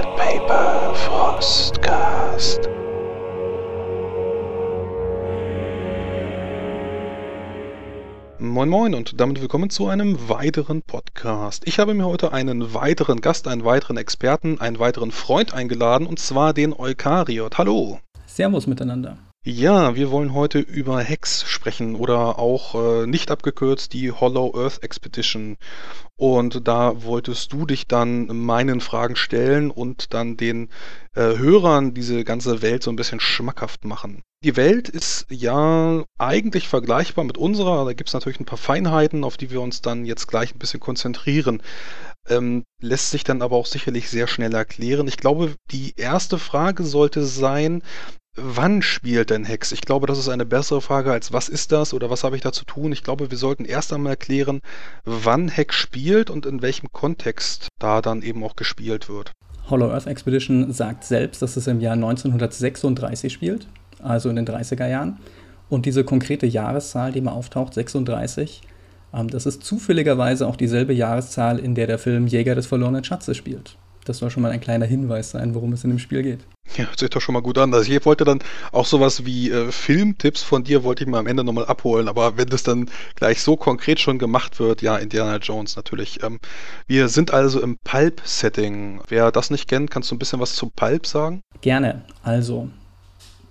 [0.00, 2.68] and Paper Frostcast.
[8.38, 11.66] Moin Moin und damit willkommen zu einem weiteren Podcast.
[11.66, 16.18] Ich habe mir heute einen weiteren Gast, einen weiteren Experten, einen weiteren Freund eingeladen und
[16.18, 17.58] zwar den Eukariot.
[17.58, 18.00] Hallo.
[18.26, 19.18] Servus miteinander.
[19.42, 24.82] Ja, wir wollen heute über Hex sprechen oder auch äh, nicht abgekürzt die Hollow Earth
[24.82, 25.56] Expedition.
[26.16, 30.68] Und da wolltest du dich dann meinen Fragen stellen und dann den
[31.14, 34.20] äh, Hörern diese ganze Welt so ein bisschen schmackhaft machen.
[34.44, 37.86] Die Welt ist ja eigentlich vergleichbar mit unserer.
[37.86, 40.58] Da gibt es natürlich ein paar Feinheiten, auf die wir uns dann jetzt gleich ein
[40.58, 41.62] bisschen konzentrieren.
[42.28, 45.08] Ähm, lässt sich dann aber auch sicherlich sehr schnell erklären.
[45.08, 47.82] Ich glaube, die erste Frage sollte sein,
[48.42, 49.70] Wann spielt denn Hex?
[49.70, 52.42] Ich glaube, das ist eine bessere Frage als was ist das oder was habe ich
[52.42, 52.90] da zu tun?
[52.90, 54.60] Ich glaube, wir sollten erst einmal erklären,
[55.04, 59.32] wann Hex spielt und in welchem Kontext da dann eben auch gespielt wird.
[59.68, 63.68] Hollow Earth Expedition sagt selbst, dass es im Jahr 1936 spielt,
[64.02, 65.18] also in den 30er Jahren.
[65.68, 68.62] Und diese konkrete Jahreszahl, die mal auftaucht, 36,
[69.12, 73.36] ähm, das ist zufälligerweise auch dieselbe Jahreszahl, in der der Film Jäger des verlorenen Schatzes
[73.36, 73.76] spielt.
[74.10, 76.40] Das soll schon mal ein kleiner Hinweis sein, worum es in dem Spiel geht.
[76.76, 77.72] Ja, hört sich doch schon mal gut an.
[77.72, 78.40] Also ich wollte dann
[78.72, 82.08] auch sowas wie äh, Filmtipps von dir, wollte ich mir am Ende nochmal abholen.
[82.08, 86.24] Aber wenn das dann gleich so konkret schon gemacht wird, ja, Indiana Jones natürlich.
[86.24, 86.40] Ähm,
[86.88, 89.00] wir sind also im Pulp-Setting.
[89.06, 91.44] Wer das nicht kennt, kannst du ein bisschen was zum Pulp sagen?
[91.60, 92.02] Gerne.
[92.24, 92.68] Also,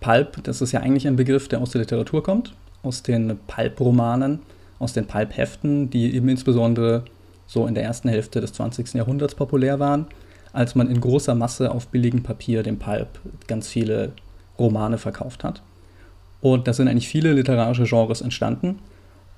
[0.01, 4.41] Pulp, das ist ja eigentlich ein Begriff, der aus der Literatur kommt, aus den Pulp-Romanen,
[4.77, 7.05] aus den Pulp-Heften, die eben insbesondere
[7.47, 8.95] so in der ersten Hälfte des 20.
[8.95, 10.07] Jahrhunderts populär waren
[10.53, 14.13] als man in großer Masse auf billigem Papier, dem Pulp, ganz viele
[14.57, 15.61] Romane verkauft hat.
[16.41, 18.79] Und da sind eigentlich viele literarische Genres entstanden.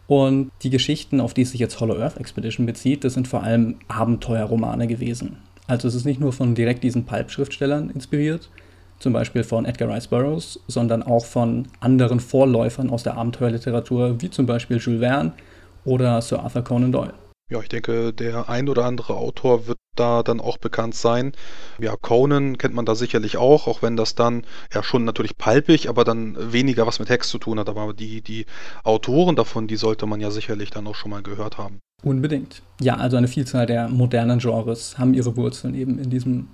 [0.08, 3.78] Und die Geschichten, auf die sich jetzt Hollow Earth Expedition bezieht, das sind vor allem
[3.88, 5.38] Abenteuerromane gewesen.
[5.68, 8.50] Also es ist nicht nur von direkt diesen Pulp-Schriftstellern inspiriert,
[9.00, 14.30] zum Beispiel von Edgar Rice Burroughs, sondern auch von anderen Vorläufern aus der Abenteuerliteratur, wie
[14.30, 15.32] zum Beispiel Jules Verne
[15.86, 17.14] oder Sir Arthur Conan Doyle.
[17.52, 21.34] Ja, ich denke, der ein oder andere Autor wird da dann auch bekannt sein.
[21.80, 25.90] Ja, Conan kennt man da sicherlich auch, auch wenn das dann ja schon natürlich palpig,
[25.90, 27.68] aber dann weniger was mit Hex zu tun hat.
[27.68, 28.46] Aber die, die
[28.86, 31.80] Autoren davon, die sollte man ja sicherlich dann auch schon mal gehört haben.
[32.04, 32.62] Unbedingt.
[32.80, 36.48] Ja, also eine Vielzahl der modernen Genres haben ihre Wurzeln eben in diesem,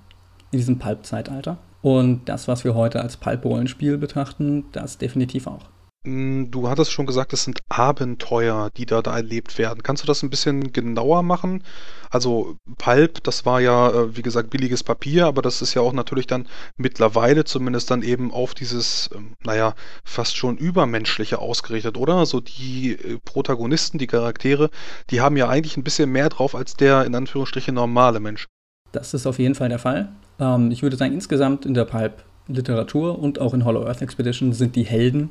[0.50, 1.58] in diesem Pulp-Zeitalter.
[1.80, 5.70] Und das, was wir heute als Pulp-Rollenspiel betrachten, das definitiv auch.
[6.08, 9.82] Hm, du hattest schon gesagt, es sind Abenteuer, die da, da erlebt werden.
[9.82, 11.62] Kannst du das ein bisschen genauer machen?
[12.08, 15.92] Also Pulp, das war ja, äh, wie gesagt, billiges Papier, aber das ist ja auch
[15.92, 16.46] natürlich dann
[16.78, 22.24] mittlerweile zumindest dann eben auf dieses, ähm, naja, fast schon übermenschliche ausgerichtet, oder?
[22.24, 24.70] So die äh, Protagonisten, die Charaktere,
[25.10, 28.46] die haben ja eigentlich ein bisschen mehr drauf als der in Anführungsstrichen normale Mensch.
[28.92, 30.08] Das ist auf jeden Fall der Fall.
[30.40, 34.74] Ähm, ich würde sagen, insgesamt in der Pulp-Literatur und auch in Hollow Earth Expedition sind
[34.74, 35.28] die Helden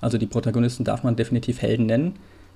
[0.00, 2.14] also die Protagonisten darf man definitiv Helden nennen,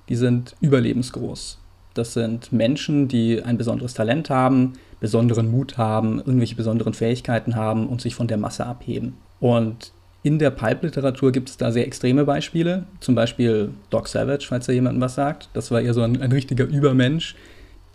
[0.09, 1.59] die sind überlebensgroß.
[1.93, 7.87] Das sind Menschen, die ein besonderes Talent haben, besonderen Mut haben, irgendwelche besonderen Fähigkeiten haben
[7.87, 9.17] und sich von der Masse abheben.
[9.39, 9.91] Und
[10.21, 14.73] in der Pipe-Literatur gibt es da sehr extreme Beispiele, zum Beispiel Doc Savage, falls da
[14.73, 15.49] jemandem was sagt.
[15.53, 17.35] Das war eher so ein, ein richtiger Übermensch,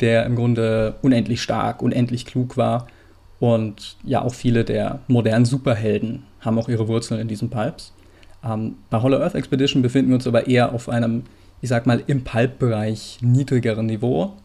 [0.00, 2.86] der im Grunde unendlich stark, unendlich klug war.
[3.40, 7.92] Und ja, auch viele der modernen Superhelden haben auch ihre Wurzeln in diesen Pipes.
[8.44, 11.24] Ähm, bei Hollow Earth Expedition befinden wir uns aber eher auf einem,
[11.60, 14.36] ich sag mal, im Pulp-Bereich niedrigeren Niveau.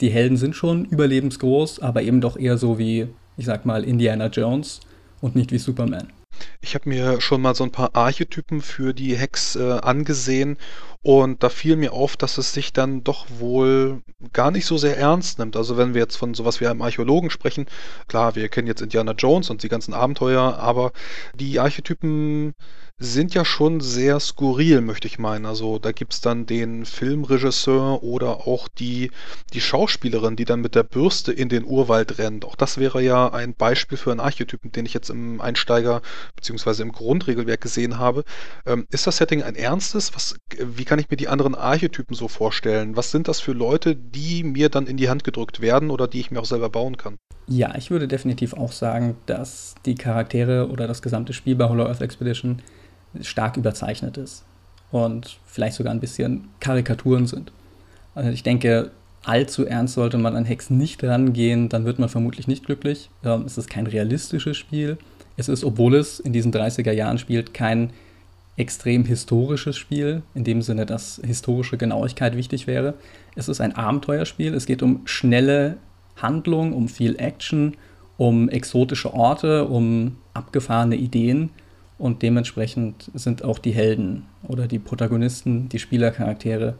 [0.00, 4.26] Die Helden sind schon überlebensgroß, aber eben doch eher so wie, ich sag mal, Indiana
[4.26, 4.80] Jones
[5.20, 6.12] und nicht wie Superman.
[6.60, 10.58] Ich habe mir schon mal so ein paar Archetypen für die Hex äh, angesehen
[11.02, 14.02] und da fiel mir auf, dass es sich dann doch wohl
[14.32, 15.56] gar nicht so sehr ernst nimmt.
[15.56, 17.66] Also wenn wir jetzt von sowas wie einem Archäologen sprechen,
[18.08, 20.92] klar, wir kennen jetzt Indiana Jones und die ganzen Abenteuer, aber
[21.34, 22.52] die Archetypen
[22.98, 25.44] sind ja schon sehr skurril, möchte ich meinen.
[25.44, 29.10] Also da gibt es dann den Filmregisseur oder auch die,
[29.52, 32.46] die Schauspielerin, die dann mit der Bürste in den Urwald rennt.
[32.46, 36.00] Auch das wäre ja ein Beispiel für einen Archetypen, den ich jetzt im Einsteiger-
[36.36, 36.82] bzw.
[36.82, 38.24] im Grundregelwerk gesehen habe.
[38.64, 40.14] Ähm, ist das Setting ein ernstes?
[40.14, 42.96] Was, wie kann ich mir die anderen Archetypen so vorstellen?
[42.96, 46.20] Was sind das für Leute, die mir dann in die Hand gedrückt werden oder die
[46.20, 47.18] ich mir auch selber bauen kann?
[47.46, 51.84] Ja, ich würde definitiv auch sagen, dass die Charaktere oder das gesamte Spiel bei Hollow
[51.84, 52.62] Earth Expedition
[53.22, 54.44] stark überzeichnet ist
[54.90, 57.52] und vielleicht sogar ein bisschen Karikaturen sind.
[58.14, 58.90] Also ich denke,
[59.24, 63.10] allzu ernst sollte man an Hex nicht rangehen, dann wird man vermutlich nicht glücklich.
[63.24, 64.98] Ähm, es ist kein realistisches Spiel.
[65.36, 67.90] Es ist, obwohl es in diesen 30er Jahren spielt, kein
[68.56, 72.94] extrem historisches Spiel, in dem Sinne, dass historische Genauigkeit wichtig wäre.
[73.34, 74.54] Es ist ein Abenteuerspiel.
[74.54, 75.76] Es geht um schnelle
[76.16, 77.76] Handlung, um viel Action
[78.16, 81.50] um exotische Orte, um abgefahrene Ideen
[81.98, 86.74] und dementsprechend sind auch die Helden oder die Protagonisten, die Spielercharaktere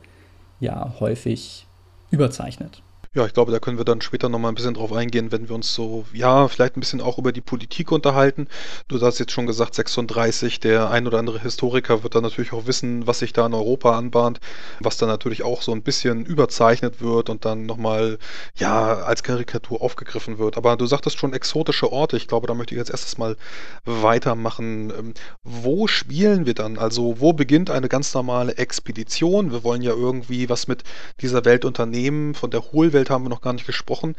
[0.61, 1.67] ja häufig
[2.11, 2.83] überzeichnet.
[3.17, 5.55] Ja, ich glaube, da können wir dann später nochmal ein bisschen drauf eingehen, wenn wir
[5.55, 8.47] uns so, ja, vielleicht ein bisschen auch über die Politik unterhalten.
[8.89, 12.67] Du hast jetzt schon gesagt, 36, der ein oder andere Historiker wird dann natürlich auch
[12.67, 14.41] wissen, was sich da in Europa anbahnt,
[14.81, 18.19] was dann natürlich auch so ein bisschen überzeichnet wird und dann nochmal,
[18.55, 20.59] ja, als Karikatur aufgegriffen wird.
[20.59, 22.19] Aber du sagtest schon exotische Orte.
[22.19, 23.39] Ich glaube, da möchte ich jetzt erstes mal
[23.87, 24.91] weitermachen.
[24.91, 26.77] Ähm, wo spielen wir dann?
[26.77, 29.53] Also, wo beginnt eine ganz normale Expedition?
[29.53, 30.85] Wir wollen ja irgendwie was mit
[31.23, 34.15] dieser Welt unternehmen, von der Hohlwelt Umfeld haben wir noch gar nicht gesprochen.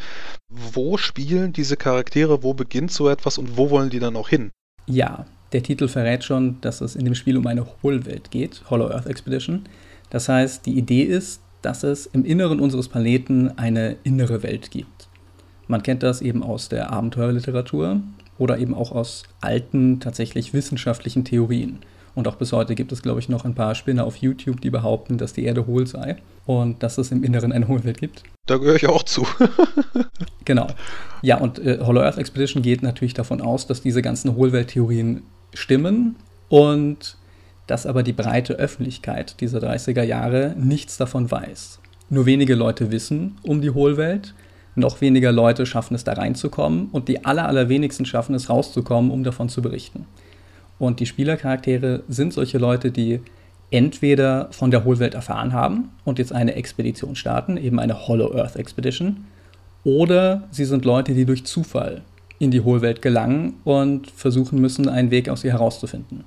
[0.50, 4.52] Wo spielen diese Charaktere, wo beginnt so etwas und wo wollen die dann auch hin?
[4.86, 8.90] Ja, der Titel verrät schon, dass es in dem Spiel um eine Hohlwelt geht, Hollow
[8.90, 9.64] Earth Expedition.
[10.10, 15.10] Das heißt, die Idee ist, dass es im Inneren unseres Planeten eine innere Welt gibt.
[15.68, 18.02] Man kennt das eben aus der Abenteuerliteratur
[18.38, 21.80] oder eben auch aus alten, tatsächlich wissenschaftlichen Theorien.
[22.18, 24.72] Und auch bis heute gibt es, glaube ich, noch ein paar Spinner auf YouTube, die
[24.72, 26.16] behaupten, dass die Erde hohl sei
[26.48, 28.24] und dass es im Inneren eine Hohlwelt gibt.
[28.48, 29.28] Da gehöre ich auch zu.
[30.44, 30.66] genau.
[31.22, 35.22] Ja, und äh, Hollow Earth Expedition geht natürlich davon aus, dass diese ganzen Hohlwelttheorien
[35.54, 36.16] stimmen
[36.50, 37.18] und
[37.68, 41.78] dass aber die breite Öffentlichkeit dieser 30er Jahre nichts davon weiß.
[42.10, 44.34] Nur wenige Leute wissen um die Hohlwelt,
[44.74, 49.24] noch weniger Leute schaffen es da reinzukommen und die aller, allerwenigsten schaffen es rauszukommen, um
[49.24, 50.08] davon zu berichten.
[50.80, 53.22] Und die Spielercharaktere sind solche Leute, die
[53.72, 58.56] entweder von der Hohlwelt erfahren haben und jetzt eine Expedition starten, eben eine Hollow Earth
[58.56, 59.26] Expedition,
[59.84, 62.02] oder sie sind Leute, die durch Zufall
[62.40, 66.24] in die Hohlwelt gelangen und versuchen müssen, einen Weg aus ihr herauszufinden.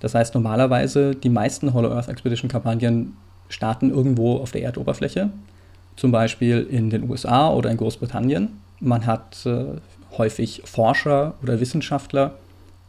[0.00, 3.16] Das heißt, normalerweise die meisten Hollow Earth Expedition Kampagnen
[3.48, 5.30] starten irgendwo auf der Erdoberfläche,
[5.96, 8.60] zum Beispiel in den USA oder in Großbritannien.
[8.80, 9.64] Man hat äh,
[10.16, 12.34] häufig Forscher oder Wissenschaftler,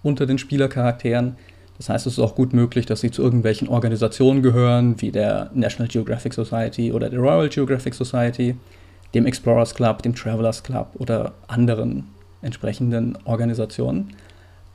[0.03, 1.35] unter den Spielercharakteren.
[1.77, 5.49] Das heißt, es ist auch gut möglich, dass sie zu irgendwelchen Organisationen gehören, wie der
[5.53, 8.55] National Geographic Society oder der Royal Geographic Society,
[9.13, 12.05] dem Explorers Club, dem Travelers Club oder anderen
[12.41, 14.13] entsprechenden Organisationen.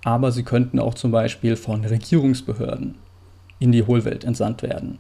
[0.05, 2.97] Aber sie könnten auch zum Beispiel von Regierungsbehörden
[3.59, 4.99] in die Hohlwelt entsandt werden.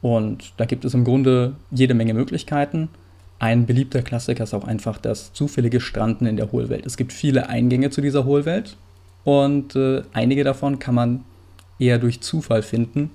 [0.00, 2.88] Und da gibt es im Grunde jede Menge Möglichkeiten.
[3.38, 6.86] Ein beliebter Klassiker ist auch einfach das zufällige Stranden in der Hohlwelt.
[6.86, 8.76] Es gibt viele Eingänge zu dieser Hohlwelt
[9.24, 11.24] und äh, einige davon kann man
[11.78, 13.10] eher durch Zufall finden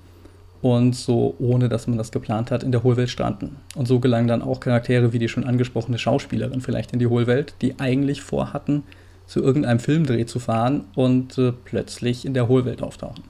[0.60, 3.56] und so, ohne dass man das geplant hat, in der Hohlwelt stranden.
[3.76, 7.54] Und so gelangen dann auch Charaktere wie die schon angesprochene Schauspielerin vielleicht in die Hohlwelt,
[7.62, 8.82] die eigentlich vorhatten,
[9.26, 13.24] zu irgendeinem Filmdreh zu fahren und äh, plötzlich in der Hohlwelt auftauchen.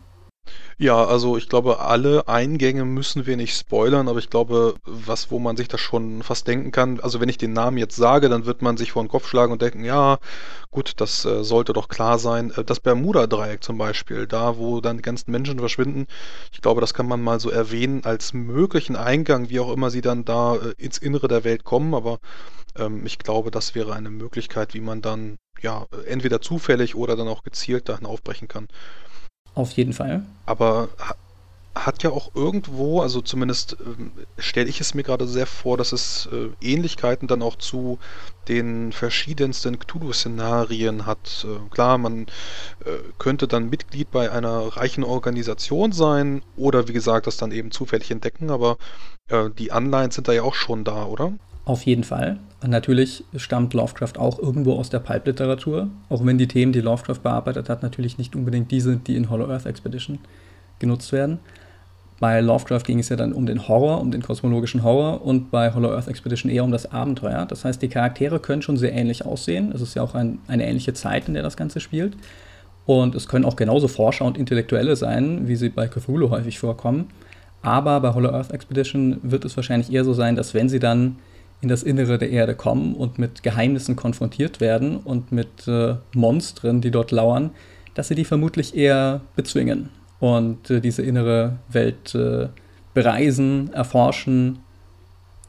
[0.81, 5.41] Ja, also ich glaube, alle Eingänge müssen wir nicht spoilern, aber ich glaube, was, wo
[5.41, 8.47] man sich das schon fast denken kann, also wenn ich den Namen jetzt sage, dann
[8.47, 10.19] wird man sich vor den Kopf schlagen und denken, ja,
[10.71, 12.53] gut, das äh, sollte doch klar sein.
[12.57, 16.07] Äh, das Bermuda-Dreieck zum Beispiel, da wo dann die ganzen Menschen verschwinden,
[16.53, 20.01] ich glaube, das kann man mal so erwähnen als möglichen Eingang, wie auch immer sie
[20.01, 22.21] dann da äh, ins Innere der Welt kommen, aber
[22.77, 27.27] ähm, ich glaube, das wäre eine Möglichkeit, wie man dann ja entweder zufällig oder dann
[27.27, 28.69] auch gezielt dahin aufbrechen kann.
[29.59, 30.23] Auf jeden Fall.
[30.47, 30.89] Aber
[31.75, 35.91] hat ja auch irgendwo, also zumindest ähm, stelle ich es mir gerade sehr vor, dass
[35.91, 37.99] es äh, Ähnlichkeiten dann auch zu
[38.47, 41.45] den verschiedensten Cthulhu-Szenarien hat.
[41.45, 42.27] Äh, klar, man
[42.85, 47.73] äh, könnte dann Mitglied bei einer reichen Organisation sein oder wie gesagt, das dann eben
[47.73, 48.77] zufällig entdecken, aber
[49.29, 51.33] äh, die Anleihen sind da ja auch schon da, oder?
[51.69, 52.39] Auf jeden Fall.
[52.67, 57.69] Natürlich stammt Lovecraft auch irgendwo aus der Pulp-Literatur, auch wenn die Themen, die Lovecraft bearbeitet
[57.69, 60.19] hat, natürlich nicht unbedingt diese, die in Hollow Earth Expedition
[60.79, 61.41] genutzt werden.
[62.21, 65.75] Bei Lovecraft ging es ja dann um den Horror, um den kosmologischen Horror und bei
[65.75, 67.45] Hollow Earth Expedition eher um das Abenteuer.
[67.45, 69.71] Das heißt, die Charaktere können schon sehr ähnlich aussehen.
[69.71, 72.17] Es ist ja auch ein, eine ähnliche Zeit, in der das Ganze spielt.
[72.87, 77.11] Und es können auch genauso Forscher und Intellektuelle sein, wie sie bei Cthulhu häufig vorkommen.
[77.61, 81.17] Aber bei Hollow Earth Expedition wird es wahrscheinlich eher so sein, dass wenn sie dann
[81.61, 86.81] in das Innere der Erde kommen und mit Geheimnissen konfrontiert werden und mit äh, Monstern,
[86.81, 87.51] die dort lauern,
[87.95, 92.49] dass sie die vermutlich eher bezwingen und äh, diese innere Welt äh,
[92.95, 94.61] bereisen, erforschen,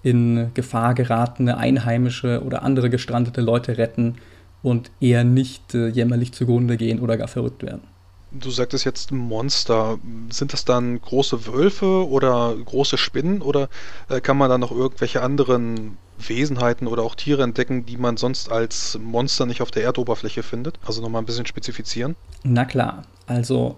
[0.02, 4.16] in Gefahr geratene Einheimische oder andere gestrandete Leute retten
[4.64, 7.82] und eher nicht äh, jämmerlich zugrunde gehen oder gar verrückt werden.
[8.32, 9.98] Du sagtest jetzt Monster.
[10.30, 13.70] Sind das dann große Wölfe oder große Spinnen oder
[14.10, 18.52] äh, kann man da noch irgendwelche anderen Wesenheiten oder auch Tiere entdecken, die man sonst
[18.52, 20.80] als Monster nicht auf der Erdoberfläche findet?
[20.86, 22.16] Also nochmal ein bisschen spezifizieren.
[22.44, 23.78] Na klar, also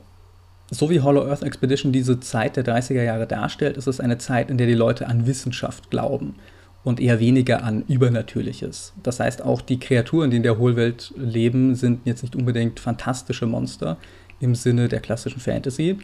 [0.69, 4.49] so wie Hollow Earth Expedition diese Zeit der 30er Jahre darstellt, ist es eine Zeit,
[4.49, 6.35] in der die Leute an Wissenschaft glauben
[6.83, 8.93] und eher weniger an Übernatürliches.
[9.03, 13.45] Das heißt, auch die Kreaturen, die in der Hohlwelt leben, sind jetzt nicht unbedingt fantastische
[13.45, 13.97] Monster
[14.41, 15.97] im Sinne der klassischen Fantasy,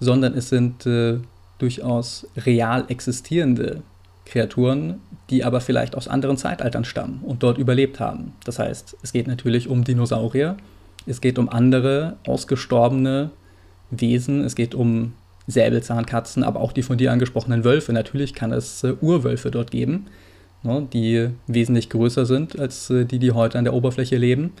[0.00, 1.18] sondern es sind äh,
[1.58, 3.82] durchaus real existierende
[4.24, 8.32] Kreaturen, die aber vielleicht aus anderen Zeitaltern stammen und dort überlebt haben.
[8.44, 10.56] Das heißt, es geht natürlich um Dinosaurier,
[11.06, 13.30] es geht um andere ausgestorbene
[13.90, 15.14] Wesen, es geht um
[15.46, 17.92] Säbelzahnkatzen, aber auch die von dir angesprochenen Wölfe.
[17.92, 20.06] Natürlich kann es äh, Urwölfe dort geben,
[20.62, 24.52] ne, die wesentlich größer sind als äh, die, die heute an der Oberfläche leben.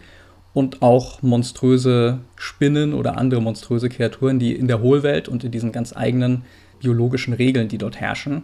[0.54, 5.72] Und auch monströse Spinnen oder andere monströse Kreaturen, die in der Hohlwelt und in diesen
[5.72, 6.42] ganz eigenen
[6.80, 8.42] biologischen Regeln, die dort herrschen,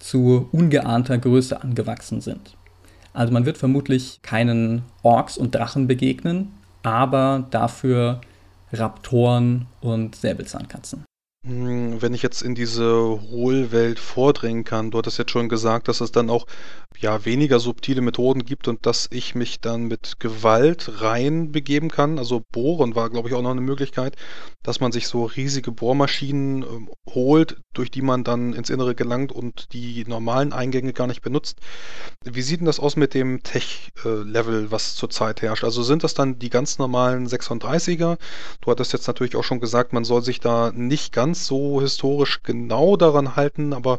[0.00, 2.56] zu ungeahnter Größe angewachsen sind.
[3.12, 8.20] Also man wird vermutlich keinen Orks und Drachen begegnen, aber dafür
[8.72, 11.04] Raptoren und Säbelzahnkatzen.
[11.46, 16.00] Hm, wenn ich jetzt in diese Hohlwelt vordringen kann, du hattest jetzt schon gesagt, dass
[16.00, 16.46] es dann auch
[16.98, 22.18] ja weniger subtile Methoden gibt und dass ich mich dann mit Gewalt reinbegeben kann.
[22.18, 24.16] Also bohren war, glaube ich, auch noch eine Möglichkeit,
[24.62, 29.30] dass man sich so riesige Bohrmaschinen ähm, holt, durch die man dann ins Innere gelangt
[29.30, 31.58] und die normalen Eingänge gar nicht benutzt.
[32.24, 35.64] Wie sieht denn das aus mit dem Tech-Level, was zurzeit herrscht?
[35.64, 38.16] Also sind das dann die ganz normalen 36er?
[38.62, 42.42] Du hattest jetzt natürlich auch schon gesagt, man soll sich da nicht ganz so historisch
[42.42, 43.98] genau daran halten, aber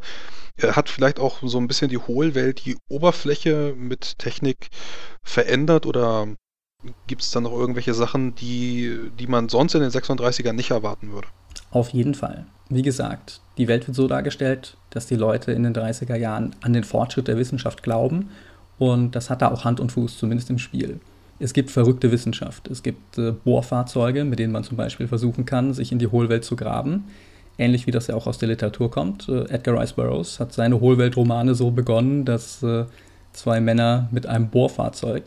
[0.57, 4.69] er hat vielleicht auch so ein bisschen die Hohlwelt, die Oberfläche mit Technik
[5.23, 6.27] verändert oder
[7.07, 11.11] gibt es da noch irgendwelche Sachen, die, die man sonst in den 36ern nicht erwarten
[11.11, 11.27] würde?
[11.71, 12.45] Auf jeden Fall.
[12.69, 16.73] Wie gesagt, die Welt wird so dargestellt, dass die Leute in den 30er Jahren an
[16.73, 18.29] den Fortschritt der Wissenschaft glauben
[18.77, 20.99] und das hat da auch Hand und Fuß, zumindest im Spiel.
[21.39, 22.69] Es gibt verrückte Wissenschaft.
[22.69, 26.45] Es gibt äh, Bohrfahrzeuge, mit denen man zum Beispiel versuchen kann, sich in die Hohlwelt
[26.45, 27.05] zu graben
[27.57, 29.29] ähnlich wie das ja auch aus der Literatur kommt.
[29.29, 32.85] Äh, Edgar Rice Burroughs hat seine Hohlweltromane so begonnen, dass äh,
[33.33, 35.23] zwei Männer mit einem Bohrfahrzeug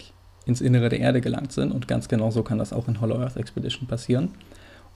[0.46, 3.18] ins Innere der Erde gelangt sind und ganz genau so kann das auch in Hollow
[3.18, 4.30] Earth Expedition passieren.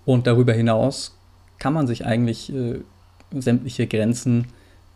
[0.04, 1.16] Und darüber hinaus
[1.58, 2.80] kann man sich eigentlich äh,
[3.32, 4.46] sämtliche Grenzen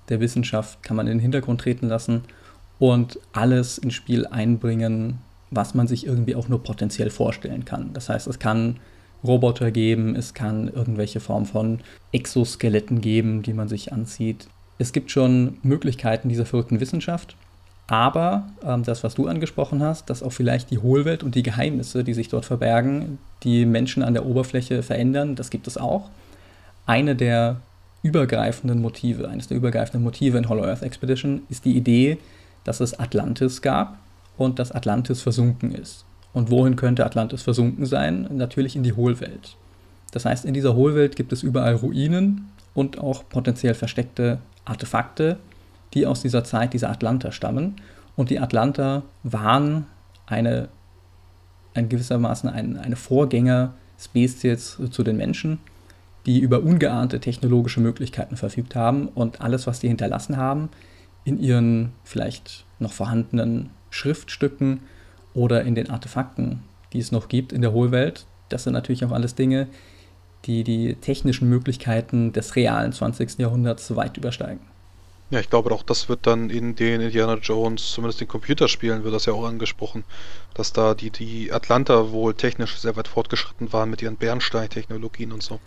[0.09, 2.23] der Wissenschaft kann man in den Hintergrund treten lassen
[2.79, 5.19] und alles ins Spiel einbringen,
[5.51, 7.91] was man sich irgendwie auch nur potenziell vorstellen kann.
[7.93, 8.77] Das heißt, es kann
[9.25, 11.81] Roboter geben, es kann irgendwelche Form von
[12.13, 14.49] Exoskeletten geben, die man sich anzieht.
[14.79, 17.37] Es gibt schon Möglichkeiten dieser verrückten Wissenschaft,
[17.87, 22.05] aber ähm, das, was du angesprochen hast, dass auch vielleicht die Hohlwelt und die Geheimnisse,
[22.05, 26.11] die sich dort verbergen, die Menschen an der Oberfläche verändern, das gibt es auch.
[26.85, 27.61] Eine der
[28.03, 32.19] übergreifenden Motive, eines der übergreifenden Motive in Hollow Earth Expedition ist die Idee,
[32.65, 33.99] dass es Atlantis gab
[34.37, 36.05] und dass Atlantis versunken ist.
[36.33, 38.29] Und wohin könnte Atlantis versunken sein?
[38.31, 39.57] Natürlich in die Hohlwelt.
[40.13, 45.39] Das heißt, in dieser Hohlwelt gibt es überall Ruinen und auch potenziell versteckte Artefakte,
[45.95, 47.77] die aus dieser Zeit dieser Atlanter stammen.
[48.17, 49.87] Und die Atlanter waren
[50.27, 50.69] eine,
[51.75, 55.59] ein gewissermaßen ein, eine Vorgänger-Spezies zu den Menschen,
[56.27, 60.69] die über ungeahnte technologische Möglichkeiten verfügt haben und alles, was die hinterlassen haben,
[61.25, 64.81] in ihren vielleicht noch vorhandenen Schriftstücken
[65.35, 66.63] oder in den Artefakten,
[66.93, 68.27] die es noch gibt in der Hohlwelt.
[68.49, 69.67] Das sind natürlich auch alles Dinge,
[70.45, 73.39] die die technischen Möglichkeiten des realen 20.
[73.39, 74.61] Jahrhunderts weit übersteigen.
[75.31, 79.13] Ja, ich glaube auch, das wird dann in den Indiana Jones, zumindest in Computerspielen, wird
[79.13, 80.05] das ja auch angesprochen,
[80.55, 85.43] dass da die, die Atlanta wohl technisch sehr weit fortgeschritten waren mit ihren Bernstein-Technologien und
[85.43, 85.59] so.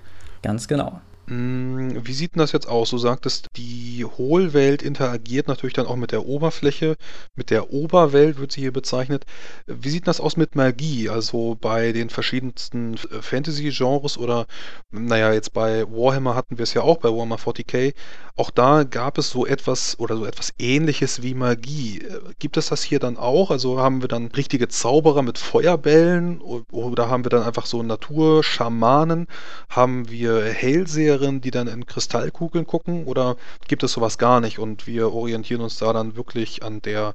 [0.43, 1.01] Ganz genau.
[1.29, 2.89] Hm, wie sieht denn das jetzt aus?
[2.89, 6.95] Du sagtest, die Hohlwelt interagiert natürlich dann auch mit der Oberfläche,
[7.35, 9.25] mit der Oberwelt wird sie hier bezeichnet.
[9.67, 11.07] Wie sieht das aus mit Magie?
[11.07, 14.47] Also bei den verschiedensten Fantasy-Genres oder,
[14.89, 17.93] naja, jetzt bei Warhammer hatten wir es ja auch, bei Warhammer 40k.
[18.35, 22.07] Auch da gab es so etwas oder so etwas ähnliches wie Magie.
[22.39, 23.51] Gibt es das hier dann auch?
[23.51, 29.27] Also haben wir dann richtige Zauberer mit Feuerbällen oder haben wir dann einfach so Naturschamanen?
[29.69, 31.18] Haben wir Hellseher?
[31.19, 33.35] Hellseherinnen, die dann in Kristallkugeln gucken oder
[33.67, 37.13] gibt es sowas gar nicht und wir orientieren uns da dann wirklich an der,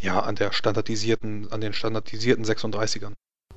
[0.00, 3.12] ja, an der standardisierten, an den standardisierten 36ern?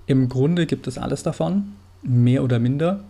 [0.08, 3.03] Im Grunde gibt es alles davon, mehr oder minder.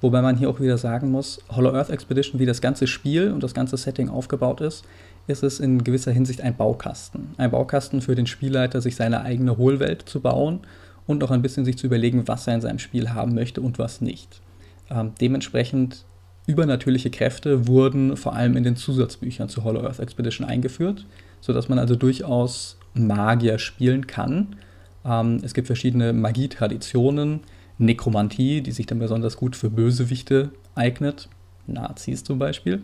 [0.00, 3.42] Wobei man hier auch wieder sagen muss, Hollow Earth Expedition, wie das ganze Spiel und
[3.42, 4.84] das ganze Setting aufgebaut ist,
[5.26, 7.34] ist es in gewisser Hinsicht ein Baukasten.
[7.38, 10.60] Ein Baukasten für den Spielleiter, sich seine eigene Hohlwelt zu bauen
[11.06, 13.78] und auch ein bisschen sich zu überlegen, was er in seinem Spiel haben möchte und
[13.78, 14.42] was nicht.
[14.90, 16.04] Ähm, dementsprechend
[16.46, 21.06] Übernatürliche Kräfte wurden vor allem in den Zusatzbüchern zu Hollow Earth Expedition eingeführt,
[21.40, 24.56] sodass man also durchaus Magier spielen kann.
[25.04, 27.40] Ähm, es gibt verschiedene Magietraditionen,
[27.78, 31.28] Nekromantie, die sich dann besonders gut für Bösewichte eignet,
[31.66, 32.82] Nazis zum Beispiel.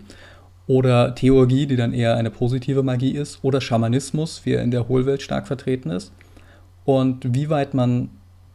[0.67, 4.87] oder Theurgie, die dann eher eine positive Magie ist, oder Schamanismus, wie er in der
[4.87, 6.13] Hohlwelt stark vertreten ist.
[6.85, 8.09] Und wie weit man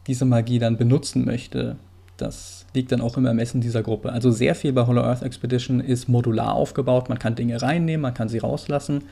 [0.06, 1.76] diese Magie dann benutzen möchte,
[2.16, 4.12] das liegt dann auch im Ermessen dieser Gruppe.
[4.12, 7.08] Also sehr viel bei Hollow Earth Expedition ist modular aufgebaut.
[7.08, 9.02] Man kann Dinge reinnehmen, man kann sie rauslassen,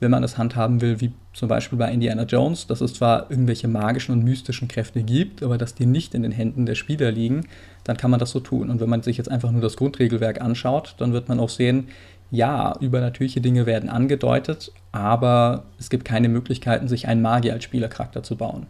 [0.00, 3.68] wenn man das handhaben will, wie zum Beispiel bei Indiana Jones, dass es zwar irgendwelche
[3.68, 7.46] magischen und mystischen Kräfte gibt, aber dass die nicht in den Händen der Spieler liegen,
[7.84, 8.70] dann kann man das so tun.
[8.70, 11.88] Und wenn man sich jetzt einfach nur das Grundregelwerk anschaut, dann wird man auch sehen,
[12.30, 18.22] ja, übernatürliche Dinge werden angedeutet, aber es gibt keine Möglichkeiten, sich einen Magier als Spielercharakter
[18.22, 18.66] zu bauen.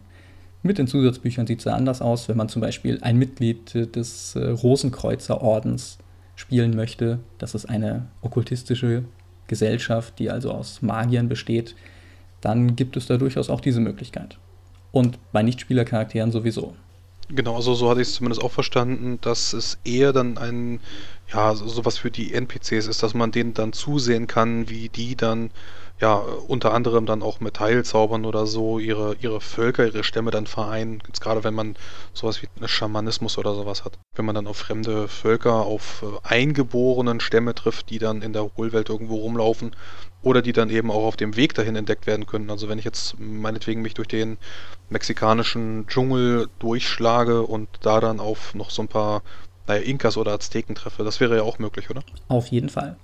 [0.63, 4.35] Mit den Zusatzbüchern sieht es ja anders aus, wenn man zum Beispiel ein Mitglied des
[4.35, 5.97] äh, Rosenkreuzer-Ordens
[6.35, 7.19] spielen möchte.
[7.39, 9.03] Das ist eine okkultistische
[9.47, 11.75] Gesellschaft, die also aus Magiern besteht.
[12.41, 14.37] Dann gibt es da durchaus auch diese Möglichkeit.
[14.91, 16.75] Und bei Nichtspielercharakteren sowieso.
[17.29, 20.79] Genau, also so hatte ich es zumindest auch verstanden, dass es eher dann ein,
[21.31, 25.49] ja, sowas für die NPCs ist, dass man denen dann zusehen kann, wie die dann
[26.01, 30.47] ja, unter anderem dann auch mit Heilzaubern oder so ihre, ihre Völker, ihre Stämme dann
[30.47, 31.01] vereinen.
[31.05, 31.75] Jetzt gerade wenn man
[32.13, 33.99] sowas wie Schamanismus oder sowas hat.
[34.15, 38.49] Wenn man dann auf fremde Völker, auf äh, eingeborenen Stämme trifft, die dann in der
[38.57, 39.75] Hohlwelt irgendwo rumlaufen
[40.23, 42.49] oder die dann eben auch auf dem Weg dahin entdeckt werden können.
[42.49, 44.37] Also wenn ich jetzt meinetwegen mich durch den
[44.89, 49.21] mexikanischen Dschungel durchschlage und da dann auf noch so ein paar,
[49.67, 52.01] naja, Inkas oder Azteken treffe, das wäre ja auch möglich, oder?
[52.27, 52.97] Auf jeden Fall.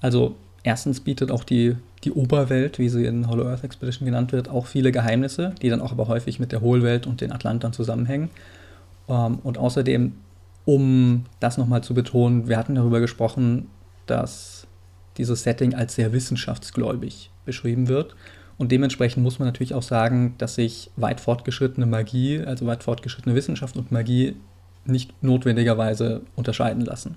[0.00, 4.48] Also erstens bietet auch die, die Oberwelt, wie sie in Hollow Earth Expedition genannt wird,
[4.48, 8.30] auch viele Geheimnisse, die dann auch aber häufig mit der Hohlwelt und den Atlantern zusammenhängen.
[9.08, 10.12] Ähm, und außerdem,
[10.64, 13.66] um das nochmal zu betonen, wir hatten darüber gesprochen,
[14.06, 14.66] dass
[15.16, 18.14] dieses Setting als sehr wissenschaftsgläubig beschrieben wird.
[18.56, 23.34] Und dementsprechend muss man natürlich auch sagen, dass sich weit fortgeschrittene Magie, also weit fortgeschrittene
[23.34, 24.36] Wissenschaft und Magie
[24.84, 27.16] nicht notwendigerweise unterscheiden lassen.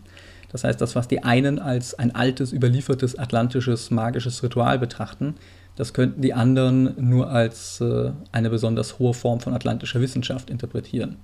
[0.51, 5.35] Das heißt, das, was die einen als ein altes, überliefertes atlantisches magisches Ritual betrachten,
[5.77, 11.17] das könnten die anderen nur als äh, eine besonders hohe Form von atlantischer Wissenschaft interpretieren.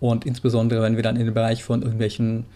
[0.00, 2.46] Und insbesondere, wenn wir dann in den Bereich von irgendwelchen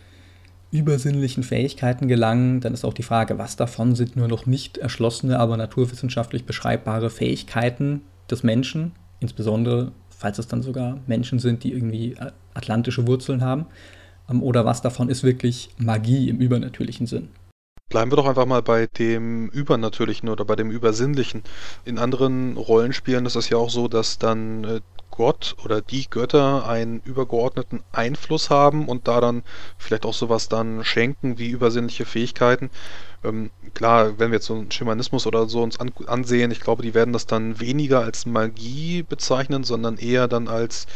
[0.70, 5.38] übersinnlichen Fähigkeiten gelangen, dann ist auch die Frage, was davon sind nur noch nicht erschlossene,
[5.38, 12.14] aber naturwissenschaftlich beschreibbare Fähigkeiten des Menschen, insbesondere falls es dann sogar Menschen sind, die irgendwie
[12.14, 13.66] äh, atlantische Wurzeln haben
[14.28, 17.28] oder was davon ist wirklich Magie im übernatürlichen Sinn.
[17.88, 21.44] Bleiben wir doch einfach mal bei dem Übernatürlichen oder bei dem Übersinnlichen.
[21.84, 24.80] In anderen Rollenspielen ist es ja auch so, dass dann äh,
[25.12, 29.44] Gott oder die Götter einen übergeordneten Einfluss haben und da dann
[29.78, 32.70] vielleicht auch sowas dann schenken wie übersinnliche Fähigkeiten.
[33.24, 36.82] Ähm, klar, wenn wir jetzt so einen Schamanismus oder so uns an, ansehen, ich glaube,
[36.82, 40.86] die werden das dann weniger als Magie bezeichnen, sondern eher dann als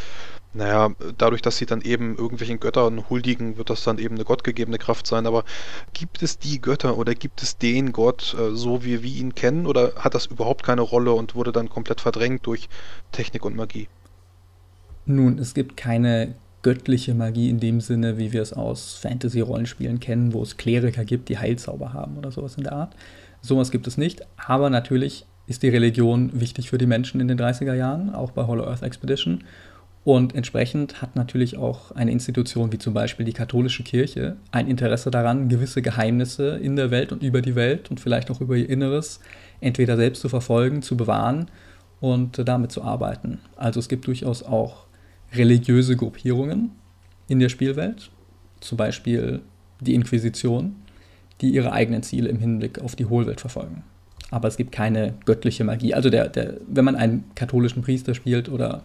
[0.53, 4.79] naja, dadurch, dass sie dann eben irgendwelchen Göttern huldigen, wird das dann eben eine gottgegebene
[4.79, 5.27] Kraft sein.
[5.27, 5.45] Aber
[5.93, 9.67] gibt es die Götter oder gibt es den Gott, äh, so wie wir ihn kennen,
[9.67, 12.69] oder hat das überhaupt keine Rolle und wurde dann komplett verdrängt durch
[13.13, 13.89] Technik und Magie?
[15.07, 20.33] Nun, es gibt keine göttliche Magie in dem Sinne, wie wir es aus Fantasy-Rollenspielen kennen,
[20.33, 22.95] wo es Kleriker gibt, die Heilzauber haben oder sowas in der Art.
[23.41, 27.39] Sowas gibt es nicht, aber natürlich ist die Religion wichtig für die Menschen in den
[27.39, 29.45] 30er Jahren, auch bei Hollow Earth Expedition.
[30.11, 35.09] Und entsprechend hat natürlich auch eine Institution wie zum Beispiel die katholische Kirche ein Interesse
[35.13, 38.69] daran, gewisse Geheimnisse in der Welt und über die Welt und vielleicht auch über ihr
[38.69, 39.21] Inneres
[39.61, 41.47] entweder selbst zu verfolgen, zu bewahren
[42.01, 43.39] und damit zu arbeiten.
[43.55, 44.87] Also es gibt durchaus auch
[45.33, 46.73] religiöse Gruppierungen
[47.29, 48.11] in der Spielwelt,
[48.59, 49.43] zum Beispiel
[49.79, 50.75] die Inquisition,
[51.41, 53.85] die ihre eigenen Ziele im Hinblick auf die Hohlwelt verfolgen.
[54.33, 55.95] Aber es gibt keine göttliche Magie.
[55.95, 58.83] Also der, der, wenn man einen katholischen Priester spielt oder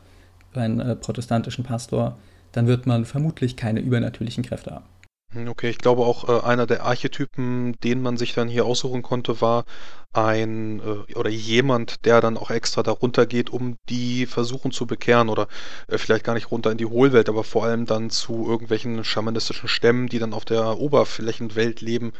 [0.57, 2.17] einen äh, protestantischen Pastor,
[2.51, 4.85] dann wird man vermutlich keine übernatürlichen Kräfte haben.
[5.33, 9.01] Hm, okay, ich glaube auch äh, einer der Archetypen, den man sich dann hier aussuchen
[9.01, 9.65] konnte, war
[10.13, 15.29] ein äh, oder jemand, der dann auch extra darunter geht, um die versuchen zu bekehren
[15.29, 15.47] oder
[15.87, 19.67] äh, vielleicht gar nicht runter in die Hohlwelt, aber vor allem dann zu irgendwelchen schamanistischen
[19.67, 22.13] Stämmen, die dann auf der Oberflächenwelt leben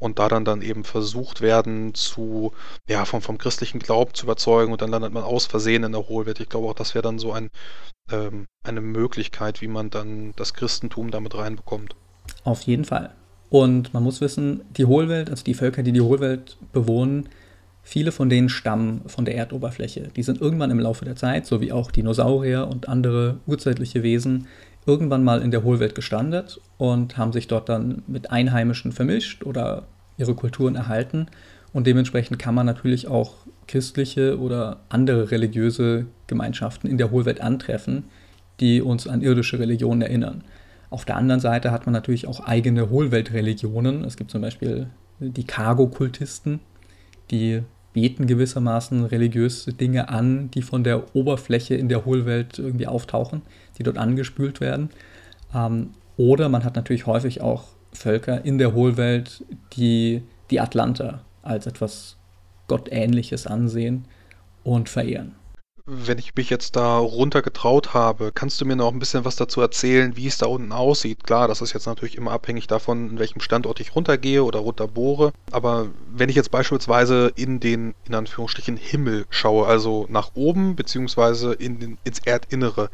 [0.00, 2.52] und da dann dann eben versucht werden zu,
[2.88, 6.08] ja, vom, vom christlichen Glauben zu überzeugen und dann landet man aus Versehen in der
[6.08, 6.40] Hohlwelt.
[6.40, 7.50] Ich glaube auch, das wäre dann so ein,
[8.10, 11.94] ähm, eine Möglichkeit, wie man dann das Christentum damit reinbekommt.
[12.42, 13.14] Auf jeden Fall.
[13.50, 17.28] Und man muss wissen, die Hohlwelt, also die Völker, die die Hohlwelt bewohnen,
[17.82, 20.08] viele von denen stammen von der Erdoberfläche.
[20.16, 24.46] Die sind irgendwann im Laufe der Zeit, so wie auch Dinosaurier und andere urzeitliche Wesen,
[24.86, 29.86] irgendwann mal in der Hohlwelt gestrandet und haben sich dort dann mit Einheimischen vermischt oder
[30.16, 31.26] ihre Kulturen erhalten.
[31.72, 33.34] Und dementsprechend kann man natürlich auch
[33.68, 38.04] christliche oder andere religiöse Gemeinschaften in der Hohlwelt antreffen,
[38.58, 40.42] die uns an irdische Religionen erinnern.
[40.90, 44.04] Auf der anderen Seite hat man natürlich auch eigene Hohlweltreligionen.
[44.04, 44.88] Es gibt zum Beispiel
[45.20, 46.58] die Cargo-Kultisten,
[47.30, 47.62] die
[47.92, 53.42] beten gewissermaßen religiöse Dinge an, die von der Oberfläche in der Hohlwelt irgendwie auftauchen,
[53.80, 54.90] die dort angespült werden.
[55.52, 61.66] Ähm, oder man hat natürlich häufig auch Völker in der Hohlwelt, die die Atlanter als
[61.66, 62.16] etwas
[62.68, 64.04] Gottähnliches ansehen
[64.62, 65.39] und verehren
[65.92, 69.34] wenn ich mich jetzt da runter getraut habe, kannst du mir noch ein bisschen was
[69.34, 71.24] dazu erzählen, wie es da unten aussieht?
[71.24, 75.32] Klar, das ist jetzt natürlich immer abhängig davon, in welchem Standort ich runtergehe oder runterbohre.
[75.50, 81.54] Aber wenn ich jetzt beispielsweise in den, in Anführungsstrichen, Himmel schaue, also nach oben, beziehungsweise
[81.54, 82.88] in den, ins Erdinnere,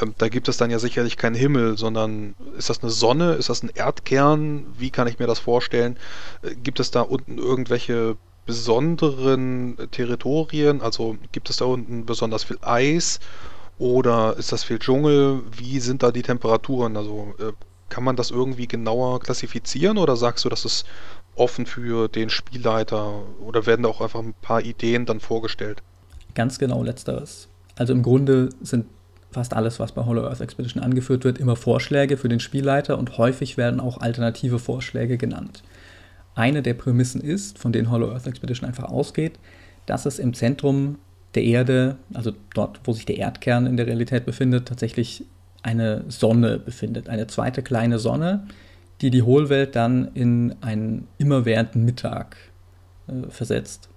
[0.00, 3.34] ähm, da gibt es dann ja sicherlich keinen Himmel, sondern ist das eine Sonne?
[3.34, 4.66] Ist das ein Erdkern?
[4.78, 5.98] Wie kann ich mir das vorstellen?
[6.42, 8.16] Äh, gibt es da unten irgendwelche
[8.48, 10.80] besonderen Territorien?
[10.80, 13.20] Also gibt es da unten besonders viel Eis
[13.78, 15.42] oder ist das viel Dschungel?
[15.54, 16.96] Wie sind da die Temperaturen?
[16.96, 17.52] Also äh,
[17.90, 20.86] kann man das irgendwie genauer klassifizieren oder sagst du, das ist
[21.36, 25.82] offen für den Spielleiter oder werden da auch einfach ein paar Ideen dann vorgestellt?
[26.34, 27.48] Ganz genau letzteres.
[27.76, 28.86] Also im Grunde sind
[29.30, 33.18] fast alles, was bei Hollow Earth Expedition angeführt wird, immer Vorschläge für den Spielleiter und
[33.18, 35.62] häufig werden auch alternative Vorschläge genannt
[36.38, 39.38] eine der Prämissen ist, von denen Hollow Earth Expedition einfach ausgeht,
[39.86, 40.98] dass es im Zentrum
[41.34, 45.24] der Erde, also dort, wo sich der Erdkern in der Realität befindet, tatsächlich
[45.62, 48.46] eine Sonne befindet, eine zweite kleine Sonne,
[49.00, 52.36] die die Hohlwelt dann in einen immerwährenden Mittag
[53.08, 53.88] äh, versetzt.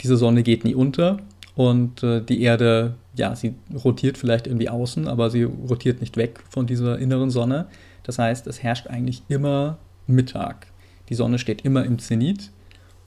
[0.00, 1.18] Diese Sonne geht nie unter
[1.54, 6.40] und äh, die Erde, ja, sie rotiert vielleicht irgendwie außen, aber sie rotiert nicht weg
[6.48, 7.66] von dieser inneren Sonne.
[8.02, 10.69] Das heißt, es herrscht eigentlich immer Mittag.
[11.10, 12.50] Die Sonne steht immer im Zenit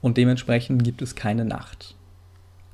[0.00, 1.96] und dementsprechend gibt es keine Nacht.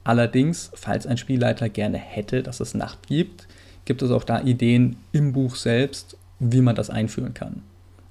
[0.05, 3.47] Allerdings, falls ein Spielleiter gerne hätte, dass es Nacht gibt,
[3.85, 7.62] gibt es auch da Ideen im Buch selbst, wie man das einführen kann.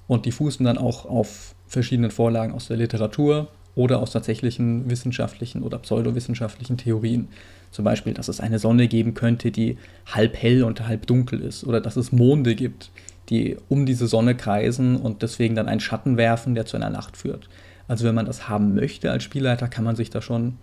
[0.08, 5.63] Und die fußen dann auch auf verschiedenen Vorlagen aus der Literatur oder aus tatsächlichen wissenschaftlichen
[5.63, 7.27] oder pseudowissenschaftlichen Theorien.
[7.71, 9.77] Zum Beispiel, dass es eine Sonne geben könnte, die
[10.08, 11.63] halb hell und halb dunkel ist.
[11.63, 12.91] Oder dass es Monde gibt,
[13.29, 17.17] die um diese Sonne kreisen und deswegen dann einen Schatten werfen, der zu einer Nacht
[17.17, 17.49] führt.
[17.87, 20.57] Also wenn man das haben möchte als Spielleiter, kann man sich da schon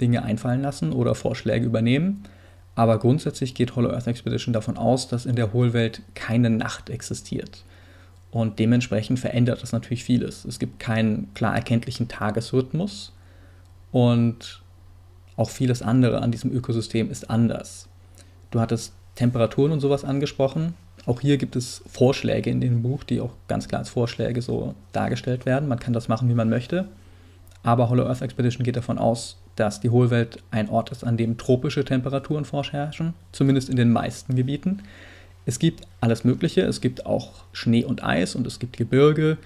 [0.00, 2.24] Dinge einfallen lassen oder Vorschläge übernehmen.
[2.74, 7.64] Aber grundsätzlich geht Hollow Earth Expedition davon aus, dass in der Hohlwelt keine Nacht existiert.
[8.30, 10.44] Und dementsprechend verändert das natürlich vieles.
[10.44, 13.12] Es gibt keinen klar erkenntlichen Tagesrhythmus
[13.90, 14.62] und
[15.36, 17.88] auch vieles andere an diesem Ökosystem ist anders.
[18.50, 20.74] Du hattest Temperaturen und sowas angesprochen.
[21.06, 24.74] Auch hier gibt es Vorschläge in dem Buch, die auch ganz klar als Vorschläge so
[24.92, 25.68] dargestellt werden.
[25.68, 26.88] Man kann das machen, wie man möchte.
[27.62, 31.36] Aber Hollow Earth Expedition geht davon aus, dass die Hohlwelt ein Ort ist, an dem
[31.36, 34.82] tropische Temperaturen vorherrschen, zumindest in den meisten Gebieten.
[35.46, 39.36] Es gibt alles Mögliche, es gibt auch Schnee und Eis und es gibt Gebirge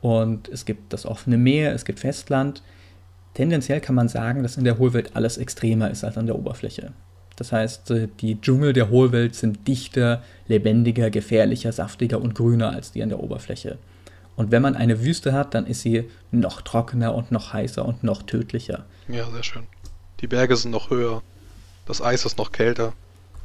[0.00, 2.62] und es gibt das offene Meer, es gibt Festland.
[3.34, 6.92] Tendenziell kann man sagen, dass in der Hohlwelt alles extremer ist als an der Oberfläche.
[7.36, 12.92] Das heißt, äh, die Dschungel der Hohlwelt sind dichter, lebendiger, gefährlicher, saftiger und grüner als
[12.92, 13.78] die an der Oberfläche.
[14.36, 18.02] Und wenn man eine Wüste hat, dann ist sie noch trockener und noch heißer und
[18.02, 18.84] noch tödlicher.
[19.08, 19.62] Ja, sehr schön.
[20.20, 21.22] Die Berge sind noch höher,
[21.86, 22.92] das Eis ist noch kälter.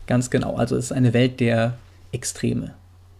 [0.06, 1.78] Ganz genau, also es ist eine Welt der
[2.12, 2.74] Extreme.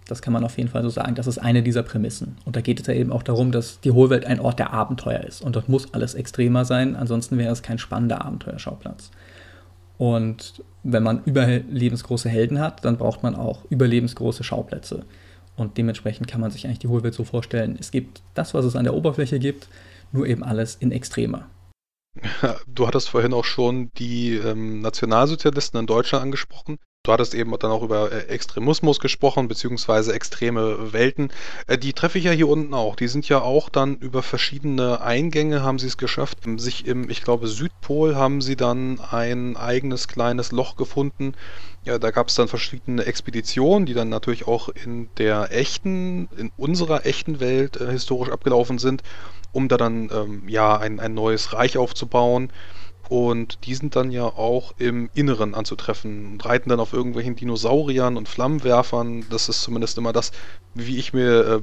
[0.08, 1.16] Das kann man auf jeden Fall so sagen.
[1.16, 2.38] Das ist eine dieser Prämissen.
[2.46, 5.20] Und da geht es ja eben auch darum, dass die Hohlwelt ein Ort der Abenteuer
[5.22, 5.42] ist.
[5.42, 9.12] Und dort muss alles extremer sein, ansonsten wäre es kein spannender Abenteuerschauplatz.
[9.98, 15.06] Und wenn man überlebensgroße Helden hat, dann braucht man auch überlebensgroße Schauplätze.
[15.56, 18.76] Und dementsprechend kann man sich eigentlich die Hohlwelt so vorstellen, es gibt das, was es
[18.76, 19.68] an der Oberfläche gibt,
[20.12, 21.50] nur eben alles in Extremer.
[22.68, 26.78] Du hattest vorhin auch schon die ähm, Nationalsozialisten in Deutschland angesprochen.
[27.08, 31.30] Du hattest eben dann auch über äh, Extremismus gesprochen, beziehungsweise extreme Welten.
[31.66, 32.98] Äh, die treffe ich ja hier unten auch.
[32.98, 36.40] Die sind ja auch dann über verschiedene Eingänge haben sie es geschafft.
[36.58, 41.34] Sich im, ich glaube, Südpol haben sie dann ein eigenes kleines Loch gefunden.
[41.86, 46.52] Ja, da gab es dann verschiedene Expeditionen, die dann natürlich auch in der echten, in
[46.58, 49.02] unserer echten Welt äh, historisch abgelaufen sind,
[49.54, 52.52] um da dann ähm, ja ein, ein neues Reich aufzubauen.
[53.10, 58.18] Und die sind dann ja auch im Inneren anzutreffen und reiten dann auf irgendwelchen Dinosauriern
[58.18, 59.26] und Flammenwerfern.
[59.30, 60.32] Das ist zumindest immer das,
[60.74, 61.62] wie ich mir äh,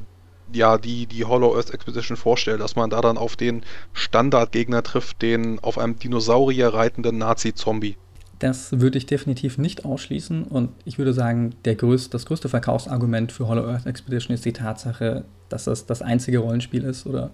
[0.57, 5.22] ja die, die Hollow Earth Expedition vorstelle, dass man da dann auf den Standardgegner trifft,
[5.22, 7.96] den auf einem Dinosaurier reitenden Nazi-Zombie.
[8.38, 13.33] Das würde ich definitiv nicht ausschließen und ich würde sagen, der größte, das größte Verkaufsargument
[13.33, 17.30] für Hollow Earth Expedition ist die Tatsache, dass es das einzige Rollenspiel ist oder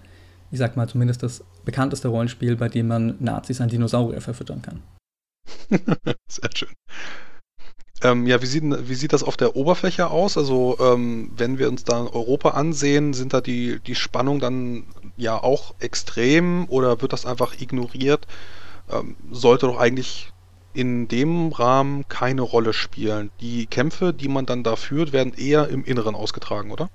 [0.50, 4.82] ich sag mal, zumindest das bekannteste Rollenspiel, bei dem man Nazis an Dinosaurier verfüttern kann.
[6.28, 6.68] Sehr schön.
[8.02, 10.38] Ähm, ja, wie sieht, wie sieht das auf der Oberfläche aus?
[10.38, 14.84] Also, ähm, wenn wir uns da Europa ansehen, sind da die, die Spannung dann
[15.16, 18.26] ja auch extrem oder wird das einfach ignoriert?
[18.90, 20.32] Ähm, sollte doch eigentlich
[20.72, 23.30] in dem Rahmen keine Rolle spielen.
[23.40, 26.88] Die Kämpfe, die man dann da führt, werden eher im Inneren ausgetragen, oder?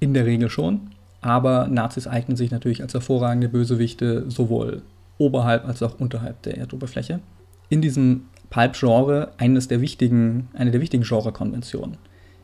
[0.00, 0.90] In der Regel schon.
[1.20, 4.82] Aber Nazis eignen sich natürlich als hervorragende Bösewichte sowohl
[5.18, 7.20] oberhalb als auch unterhalb der Erdoberfläche.
[7.68, 11.98] In diesem Pulp-Genre, eines der wichtigen, eine der wichtigen Genre-Konventionen,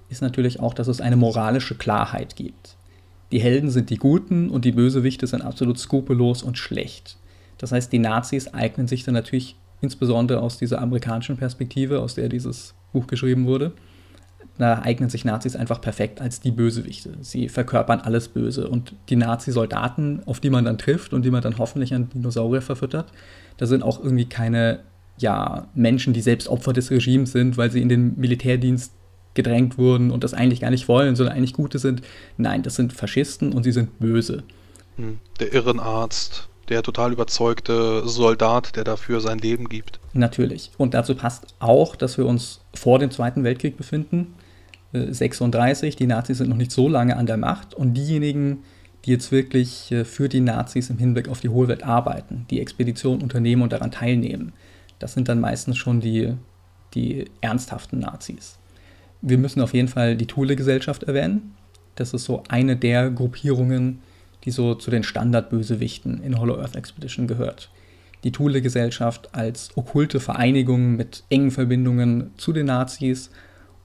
[0.08, 2.76] ist natürlich auch, dass es eine moralische Klarheit gibt.
[3.32, 7.16] Die Helden sind die Guten und die Bösewichte sind absolut skrupellos und schlecht.
[7.58, 12.28] Das heißt, die Nazis eignen sich dann natürlich insbesondere aus dieser amerikanischen Perspektive, aus der
[12.28, 13.72] dieses Buch geschrieben wurde,
[14.58, 17.14] da eignen sich Nazis einfach perfekt als die Bösewichte.
[17.22, 18.68] Sie verkörpern alles Böse.
[18.68, 22.62] Und die Nazi-Soldaten, auf die man dann trifft und die man dann hoffentlich an Dinosaurier
[22.62, 23.12] verfüttert,
[23.56, 24.80] da sind auch irgendwie keine
[25.18, 28.92] ja, Menschen, die selbst Opfer des Regimes sind, weil sie in den Militärdienst
[29.34, 32.02] gedrängt wurden und das eigentlich gar nicht wollen, sondern eigentlich Gute sind.
[32.36, 34.44] Nein, das sind Faschisten und sie sind böse.
[34.96, 39.98] Hm, der Irrenarzt, der total überzeugte Soldat, der dafür sein Leben gibt.
[40.12, 40.70] Natürlich.
[40.78, 44.34] Und dazu passt auch, dass wir uns vor dem Zweiten Weltkrieg befinden.
[44.94, 48.58] 36, äh, die Nazis sind noch nicht so lange an der Macht und diejenigen,
[49.04, 53.22] die jetzt wirklich äh, für die Nazis im Hinblick auf die Hohlwelt arbeiten, die Expeditionen
[53.22, 54.52] unternehmen und daran teilnehmen,
[54.98, 56.34] das sind dann meistens schon die,
[56.94, 58.58] die ernsthaften Nazis.
[59.20, 61.54] Wir müssen auf jeden Fall die Thule-Gesellschaft erwähnen.
[61.96, 64.00] Das ist so eine der Gruppierungen,
[64.44, 67.70] die so zu den Standardbösewichten in Hollow Earth Expedition gehört.
[68.22, 73.30] Die Thule-Gesellschaft als okkulte Vereinigung mit engen Verbindungen zu den Nazis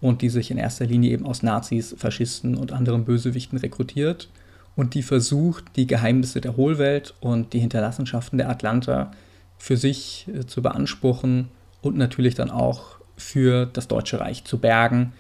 [0.01, 4.29] und die sich in erster Linie eben aus Nazis, Faschisten und anderen Bösewichten rekrutiert
[4.75, 9.12] und die versucht, die Geheimnisse der Hohlwelt und die Hinterlassenschaften der Atlanta
[9.57, 11.49] für sich äh, zu beanspruchen
[11.81, 15.13] und natürlich dann auch für das Deutsche Reich zu bergen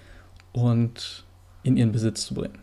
[0.53, 1.25] und
[1.63, 2.59] in ihren Besitz zu bringen.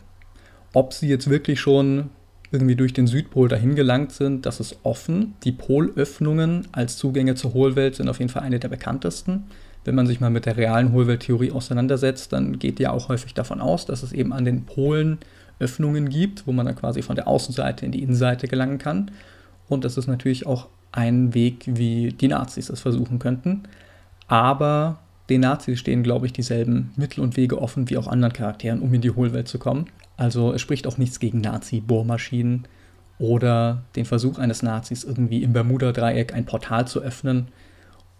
[0.73, 2.09] Ob sie jetzt wirklich schon
[2.51, 5.35] irgendwie durch den Südpol dahin gelangt sind, das ist offen.
[5.43, 9.45] Die Polöffnungen als Zugänge zur Hohlwelt sind auf jeden Fall eine der bekanntesten.
[9.87, 13.61] Wenn man sich mal mit der realen Hohlwelttheorie auseinandersetzt, dann geht ja auch häufig davon
[13.61, 15.17] aus, dass es eben an den Polen
[15.59, 19.11] Öffnungen gibt, wo man dann quasi von der Außenseite in die Innenseite gelangen kann.
[19.69, 23.63] Und das ist natürlich auch ein Weg, wie die Nazis es versuchen könnten.
[24.27, 28.81] Aber den Nazis stehen, glaube ich, dieselben Mittel und Wege offen wie auch anderen Charakteren,
[28.81, 29.85] um in die Hohlwelt zu kommen.
[30.17, 32.67] Also es spricht auch nichts gegen Nazi-Bohrmaschinen
[33.19, 37.47] oder den Versuch eines Nazis, irgendwie im Bermuda-Dreieck ein Portal zu öffnen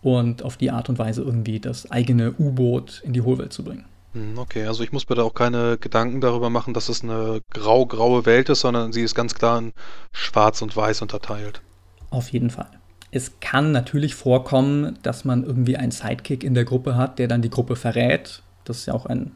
[0.01, 3.86] und auf die Art und Weise irgendwie das eigene U-Boot in die Hohlwelt zu bringen.
[4.13, 7.41] Hm, okay, also ich muss mir da auch keine Gedanken darüber machen, dass es eine
[7.51, 9.73] grau-graue Welt ist, sondern sie ist ganz klar in
[10.12, 11.62] schwarz und weiß unterteilt.
[12.10, 12.69] Auf jeden Fall.
[13.12, 17.41] Es kann natürlich vorkommen, dass man irgendwie einen Sidekick in der Gruppe hat, der dann
[17.41, 18.43] die Gruppe verrät.
[18.65, 19.31] Das ist ja auch ein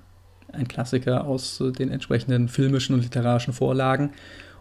[0.53, 4.11] ein Klassiker aus äh, den entsprechenden filmischen und literarischen Vorlagen.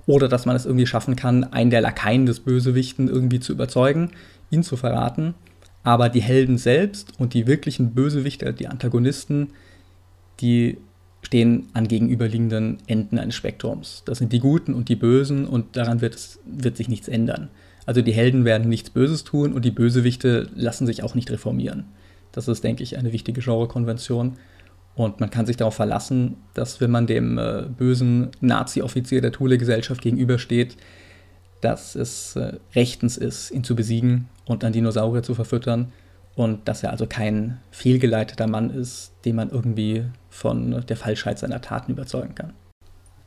[0.07, 4.13] Oder dass man es irgendwie schaffen kann, einen der Lakaien des Bösewichten irgendwie zu überzeugen,
[4.51, 5.35] ihn zu verraten.
[5.83, 9.49] Aber die Helden selbst und die wirklichen Bösewichte, die Antagonisten,
[10.41, 10.79] die
[11.23, 14.03] stehen an gegenüberliegenden Enden eines Spektrums.
[14.07, 17.51] Das sind die Guten und die Bösen und daran wird, es, wird sich nichts ändern.
[17.87, 21.85] Also die Helden werden nichts Böses tun und die Bösewichte lassen sich auch nicht reformieren.
[22.33, 24.37] Das ist, denke ich, eine wichtige Genrekonvention.
[24.95, 30.03] Und man kann sich darauf verlassen, dass wenn man dem äh, bösen Nazi-Offizier der Thule-Gesellschaft
[30.03, 30.77] gegenübersteht,
[31.61, 35.93] dass es äh, rechtens ist, ihn zu besiegen und dann Dinosaurier zu verfüttern.
[36.35, 41.61] Und dass er also kein fehlgeleiteter Mann ist, den man irgendwie von der Falschheit seiner
[41.61, 42.53] Taten überzeugen kann.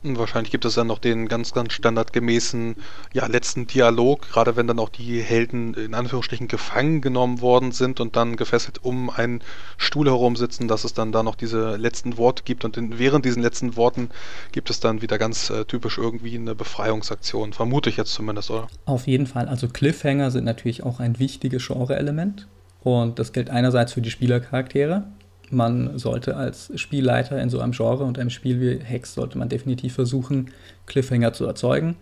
[0.04, 2.76] Wahrscheinlich gibt es dann noch den ganz, ganz standardgemäßen
[3.12, 8.00] ja, letzten Dialog, gerade wenn dann auch die Helden in Anführungsstrichen gefangen genommen worden sind
[8.00, 9.42] und dann gefesselt um einen
[9.78, 12.64] Stuhl herum sitzen, dass es dann da noch diese letzten Worte gibt.
[12.64, 14.10] Und in, während diesen letzten Worten
[14.52, 18.68] gibt es dann wieder ganz äh, typisch irgendwie eine Befreiungsaktion, vermute ich jetzt zumindest, oder?
[18.84, 22.46] Auf jeden Fall, also Cliffhanger sind natürlich auch ein wichtiges Genre-Element.
[22.82, 25.04] Und das gilt einerseits für die Spielercharaktere,
[25.50, 29.48] man sollte als Spielleiter in so einem Genre und einem Spiel wie Hex sollte man
[29.48, 30.50] definitiv versuchen,
[30.86, 31.96] Cliffhanger zu erzeugen.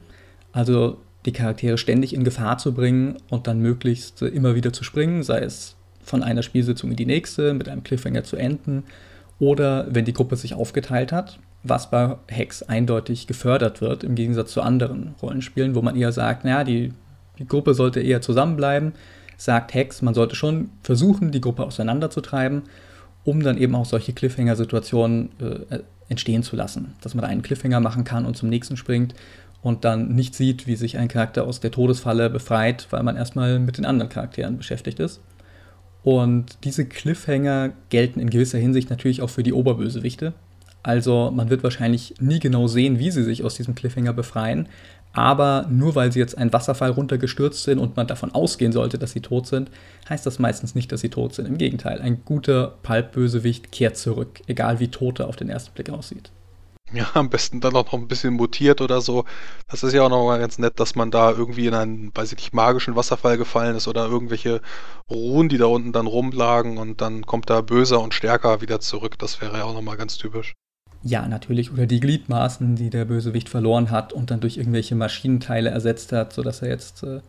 [0.52, 5.22] Also die Charaktere ständig in Gefahr zu bringen und dann möglichst immer wieder zu springen,
[5.22, 8.84] sei es von einer Spielsitzung in die nächste, mit einem Cliffhanger zu enden,
[9.38, 14.52] oder wenn die Gruppe sich aufgeteilt hat, was bei Hex eindeutig gefördert wird, im Gegensatz
[14.52, 16.92] zu anderen Rollenspielen, wo man eher sagt, naja, die,
[17.38, 18.92] die Gruppe sollte eher zusammenbleiben,
[19.36, 22.62] sagt Hex, man sollte schon versuchen, die Gruppe auseinanderzutreiben
[23.24, 26.94] um dann eben auch solche Cliffhanger-Situationen äh, entstehen zu lassen.
[27.00, 29.14] Dass man einen Cliffhanger machen kann und zum nächsten springt
[29.62, 33.58] und dann nicht sieht, wie sich ein Charakter aus der Todesfalle befreit, weil man erstmal
[33.58, 35.20] mit den anderen Charakteren beschäftigt ist.
[36.02, 40.34] Und diese Cliffhanger gelten in gewisser Hinsicht natürlich auch für die Oberbösewichte.
[40.82, 44.68] Also man wird wahrscheinlich nie genau sehen, wie sie sich aus diesem Cliffhanger befreien.
[45.12, 49.12] Aber nur weil sie jetzt einen Wasserfall runtergestürzt sind und man davon ausgehen sollte, dass
[49.12, 49.70] sie tot sind,
[50.08, 51.46] heißt das meistens nicht, dass sie tot sind.
[51.46, 55.90] Im Gegenteil, ein guter Pulp-Bösewicht kehrt zurück, egal wie tot er auf den ersten Blick
[55.90, 56.30] aussieht.
[56.92, 59.24] Ja, am besten dann auch noch ein bisschen mutiert oder so.
[59.70, 62.32] Das ist ja auch noch mal ganz nett, dass man da irgendwie in einen, weiß
[62.32, 64.60] ich nicht, magischen Wasserfall gefallen ist oder irgendwelche
[65.10, 69.18] Ruhen, die da unten dann rumlagen und dann kommt da böser und stärker wieder zurück.
[69.18, 70.52] Das wäre ja auch noch mal ganz typisch.
[71.02, 71.72] Ja, natürlich.
[71.72, 76.32] Oder die Gliedmaßen, die der Bösewicht verloren hat und dann durch irgendwelche Maschinenteile ersetzt hat,
[76.32, 77.20] sodass er jetzt äh,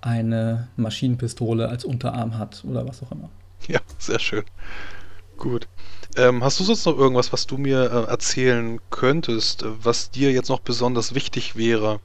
[0.00, 3.30] eine Maschinenpistole als Unterarm hat oder was auch immer.
[3.68, 4.42] Ja, sehr schön.
[5.38, 5.68] Gut.
[6.16, 10.48] Ähm, hast du sonst noch irgendwas, was du mir äh, erzählen könntest, was dir jetzt
[10.48, 12.00] noch besonders wichtig wäre,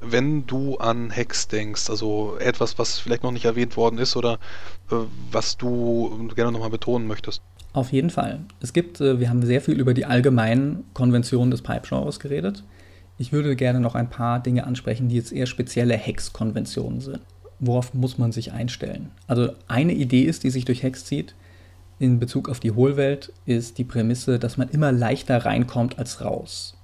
[0.00, 1.90] wenn du an Hex denkst?
[1.90, 4.34] Also etwas, was vielleicht noch nicht erwähnt worden ist oder
[4.90, 4.96] äh,
[5.30, 7.42] was du gerne nochmal betonen möchtest?
[7.72, 8.40] Auf jeden Fall.
[8.60, 12.64] Es gibt, äh, wir haben sehr viel über die allgemeinen Konventionen des Pipe-Genres geredet.
[13.18, 17.20] Ich würde gerne noch ein paar Dinge ansprechen, die jetzt eher spezielle Hex-Konventionen sind.
[17.60, 19.10] Worauf muss man sich einstellen?
[19.26, 21.34] Also eine Idee ist, die sich durch Hex zieht,
[21.98, 26.76] in Bezug auf die Hohlwelt, ist die Prämisse, dass man immer leichter reinkommt als raus.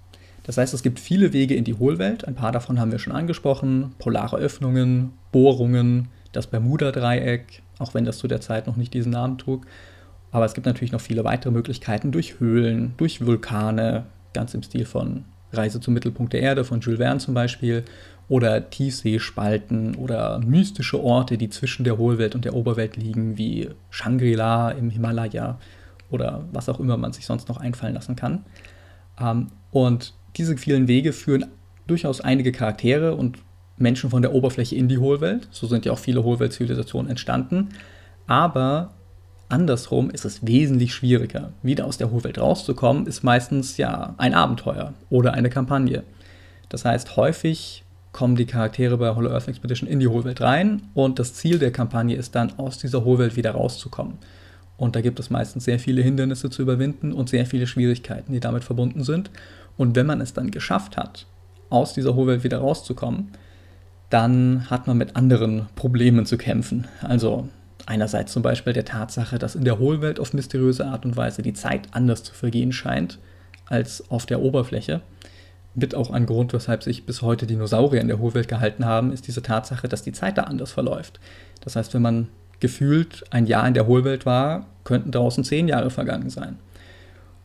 [0.44, 3.12] Das heißt, es gibt viele Wege in die Hohlwelt, ein paar davon haben wir schon
[3.12, 9.12] angesprochen, polare Öffnungen, Bohrungen, das Bermuda-Dreieck, auch wenn das zu der Zeit noch nicht diesen
[9.12, 9.66] Namen trug,
[10.30, 14.84] aber es gibt natürlich noch viele weitere Möglichkeiten durch Höhlen, durch Vulkane, ganz im Stil
[14.84, 17.84] von Reise zum Mittelpunkt der Erde von Jules Verne zum Beispiel,
[18.28, 24.70] oder Tiefseespalten oder mystische Orte, die zwischen der Hohlwelt und der Oberwelt liegen, wie Shangri-La
[24.72, 25.58] im Himalaya
[26.10, 28.44] oder was auch immer man sich sonst noch einfallen lassen kann.
[29.18, 31.46] Ähm, und diese vielen Wege führen
[31.86, 33.38] durchaus einige Charaktere und
[33.78, 35.48] Menschen von der Oberfläche in die Hohlwelt.
[35.50, 37.70] So sind ja auch viele Hohlweltzivilisationen entstanden.
[38.26, 38.94] Aber
[39.48, 41.52] Andersrum ist es wesentlich schwieriger.
[41.62, 46.02] Wieder aus der Hochwelt rauszukommen, ist meistens ja ein Abenteuer oder eine Kampagne.
[46.68, 51.18] Das heißt, häufig kommen die Charaktere bei Hollow Earth Expedition in die Hohlwelt rein und
[51.18, 54.18] das Ziel der Kampagne ist dann, aus dieser Hohlwelt wieder rauszukommen.
[54.76, 58.40] Und da gibt es meistens sehr viele Hindernisse zu überwinden und sehr viele Schwierigkeiten, die
[58.40, 59.30] damit verbunden sind.
[59.76, 61.26] Und wenn man es dann geschafft hat,
[61.70, 63.32] aus dieser Hohlwelt wieder rauszukommen,
[64.11, 66.87] dann hat man mit anderen Problemen zu kämpfen.
[67.02, 67.48] Also
[67.88, 71.55] Einerseits zum Beispiel der Tatsache, dass in der Hohlwelt auf mysteriöse Art und Weise die
[71.55, 73.18] Zeit anders zu vergehen scheint
[73.64, 75.01] als auf der Oberfläche.
[75.74, 79.27] Mit auch ein Grund, weshalb sich bis heute Dinosaurier in der Hohlwelt gehalten haben, ist
[79.27, 81.18] diese Tatsache, dass die Zeit da anders verläuft.
[81.62, 82.29] Das heißt, wenn man
[82.61, 86.59] gefühlt ein Jahr in der Hohlwelt war, könnten draußen zehn Jahre vergangen sein.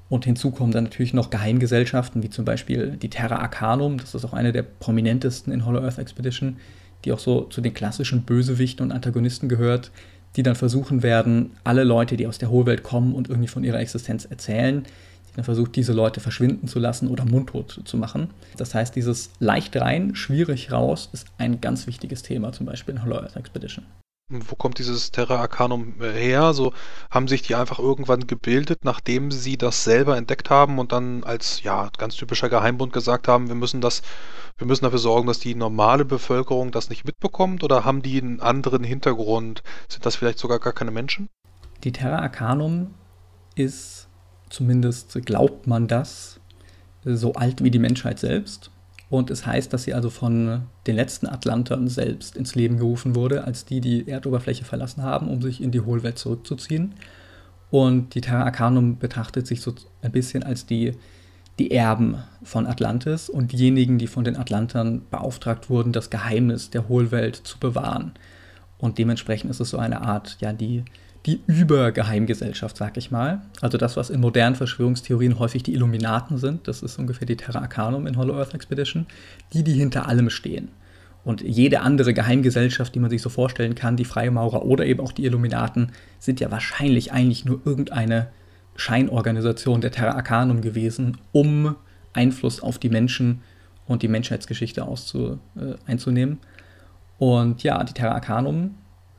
[0.09, 4.25] Und hinzu kommen dann natürlich noch Geheimgesellschaften, wie zum Beispiel die Terra Arcanum, das ist
[4.25, 6.57] auch eine der prominentesten in Hollow Earth Expedition,
[7.05, 9.91] die auch so zu den klassischen Bösewichten und Antagonisten gehört,
[10.35, 13.79] die dann versuchen werden, alle Leute, die aus der Hohlwelt kommen und irgendwie von ihrer
[13.79, 18.29] Existenz erzählen, die dann versucht, diese Leute verschwinden zu lassen oder mundtot zu machen.
[18.57, 23.03] Das heißt, dieses leicht rein, schwierig raus ist ein ganz wichtiges Thema, zum Beispiel in
[23.03, 23.85] Hollow Earth Expedition.
[24.47, 26.53] Wo kommt dieses Terra Arcanum äh, her?
[26.53, 26.73] So
[27.11, 31.63] haben sich die einfach irgendwann gebildet, nachdem sie das selber entdeckt haben und dann als
[31.63, 34.01] ja ganz typischer Geheimbund gesagt haben, wir müssen das,
[34.57, 38.39] wir müssen dafür sorgen, dass die normale Bevölkerung das nicht mitbekommt oder haben die einen
[38.39, 39.63] anderen Hintergrund?
[39.87, 41.29] Sind das vielleicht sogar gar keine Menschen?
[41.83, 42.93] Die Terra Arcanum
[43.55, 44.07] ist,
[44.49, 46.39] zumindest glaubt man das,
[47.05, 48.71] so alt wie die Menschheit selbst.
[49.13, 53.43] Und es heißt, dass sie also von den letzten Atlantern selbst ins Leben gerufen wurde,
[53.43, 56.95] als die die Erdoberfläche verlassen haben, um sich in die Hohlwelt zurückzuziehen.
[57.69, 60.93] Und die Terra Arcanum betrachtet sich so ein bisschen als die,
[61.59, 66.89] die Erben von Atlantis und diejenigen, die von den Atlantern beauftragt wurden, das Geheimnis der
[66.89, 68.13] Hohlwelt zu bewahren.
[68.79, 70.85] Und dementsprechend ist es so eine Art, ja, die,
[71.25, 73.41] die Übergeheimgesellschaft, sag ich mal.
[73.61, 77.59] Also das, was in modernen Verschwörungstheorien häufig die Illuminaten sind, das ist ungefähr die Terra
[77.59, 79.05] Arcanum in Hollow Earth Expedition,
[79.53, 80.69] die, die hinter allem stehen.
[81.23, 85.13] Und jede andere Geheimgesellschaft, die man sich so vorstellen kann, die Freimaurer oder eben auch
[85.13, 88.27] die Illuminaten, sind ja wahrscheinlich eigentlich nur irgendeine
[88.75, 91.75] Scheinorganisation der Terra Arcanum gewesen, um
[92.11, 93.41] Einfluss auf die Menschen
[93.85, 96.39] und die Menschheitsgeschichte auszu, äh, einzunehmen.
[97.17, 98.75] Und ja, die Terra Arcanum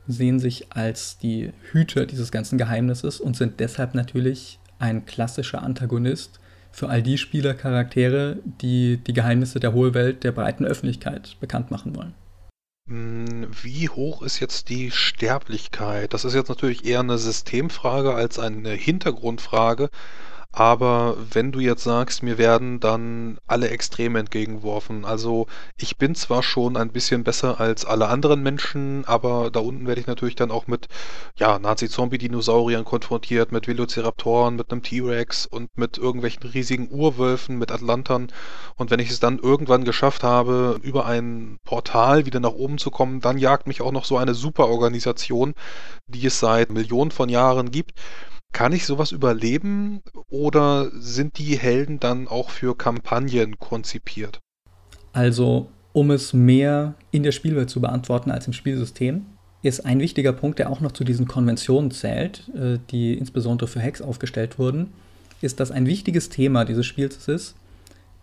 [0.07, 6.39] sehen sich als die Hüter dieses ganzen Geheimnisses und sind deshalb natürlich ein klassischer Antagonist
[6.71, 12.13] für all die Spielercharaktere, die die Geheimnisse der Hohlwelt der breiten Öffentlichkeit bekannt machen wollen.
[12.87, 16.13] Hm, wie hoch ist jetzt die Sterblichkeit?
[16.13, 19.89] Das ist jetzt natürlich eher eine Systemfrage als eine Hintergrundfrage.
[20.57, 26.43] Aber wenn du jetzt sagst, mir werden dann alle Extreme entgegengeworfen, also ich bin zwar
[26.43, 30.51] schon ein bisschen besser als alle anderen Menschen, aber da unten werde ich natürlich dann
[30.51, 30.87] auch mit,
[31.35, 38.31] ja, Nazi-Zombie-Dinosauriern konfrontiert, mit Velociraptoren, mit einem T-Rex und mit irgendwelchen riesigen Urwölfen, mit Atlantern.
[38.77, 42.91] Und wenn ich es dann irgendwann geschafft habe, über ein Portal wieder nach oben zu
[42.91, 45.53] kommen, dann jagt mich auch noch so eine Superorganisation,
[46.07, 47.91] die es seit Millionen von Jahren gibt.
[48.55, 54.39] Kann ich sowas überleben oder sind die Helden dann auch für Kampagnen konzipiert?
[55.11, 59.25] Also, um es mehr in der Spielwelt zu beantworten als im Spielsystem,
[59.61, 63.81] ist ein wichtiger Punkt, der auch noch zu diesen Konventionen zählt, äh, die insbesondere für
[63.81, 64.93] Hacks aufgestellt wurden,
[65.41, 67.55] ist, dass ein wichtiges Thema dieses Spiels ist,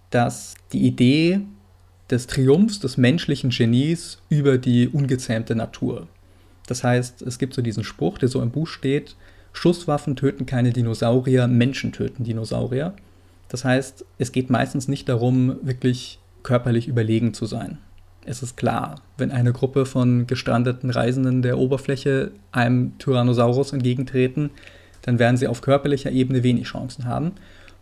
[0.08, 1.40] dass die Idee
[2.10, 6.08] des Triumphs des menschlichen Genies über die ungezähmte Natur.
[6.68, 9.14] Das heißt, es gibt so diesen Spruch, der so im Buch steht,
[9.52, 12.94] Schusswaffen töten keine Dinosaurier, Menschen töten Dinosaurier.
[13.48, 17.78] Das heißt, es geht meistens nicht darum, wirklich körperlich überlegen zu sein.
[18.24, 24.50] Es ist klar, wenn eine Gruppe von gestrandeten Reisenden der Oberfläche einem Tyrannosaurus entgegentreten,
[25.02, 27.32] dann werden sie auf körperlicher Ebene wenig Chancen haben.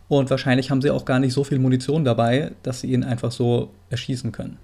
[0.07, 3.31] Und wahrscheinlich haben sie auch gar nicht so viel Munition dabei, dass sie ihn einfach
[3.31, 4.57] so erschießen können.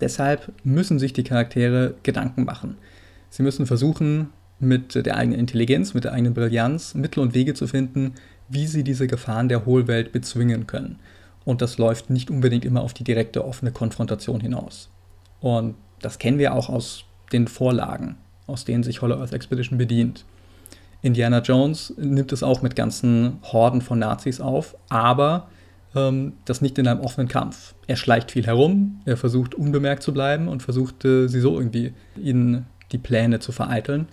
[0.00, 2.76] Deshalb müssen sich die Charaktere Gedanken machen.
[3.30, 4.28] Sie müssen versuchen,
[4.60, 8.14] mit der eigenen Intelligenz, mit der eigenen Brillanz Mittel und Wege zu finden,
[8.48, 10.98] wie sie diese Gefahren der Hohlwelt bezwingen können.
[11.44, 14.90] Und das läuft nicht unbedingt immer auf die direkte offene Konfrontation hinaus.
[15.40, 20.24] Und das kennen wir auch aus den Vorlagen, aus denen sich Hollow Earth Expedition bedient.
[21.00, 25.48] Indiana Jones nimmt es auch mit ganzen Horden von Nazis auf, aber
[25.94, 27.74] ähm, das nicht in einem offenen Kampf.
[27.86, 31.92] Er schleicht viel herum, er versucht unbemerkt zu bleiben und versucht äh, sie so irgendwie
[32.22, 34.08] in die Pläne zu vereiteln.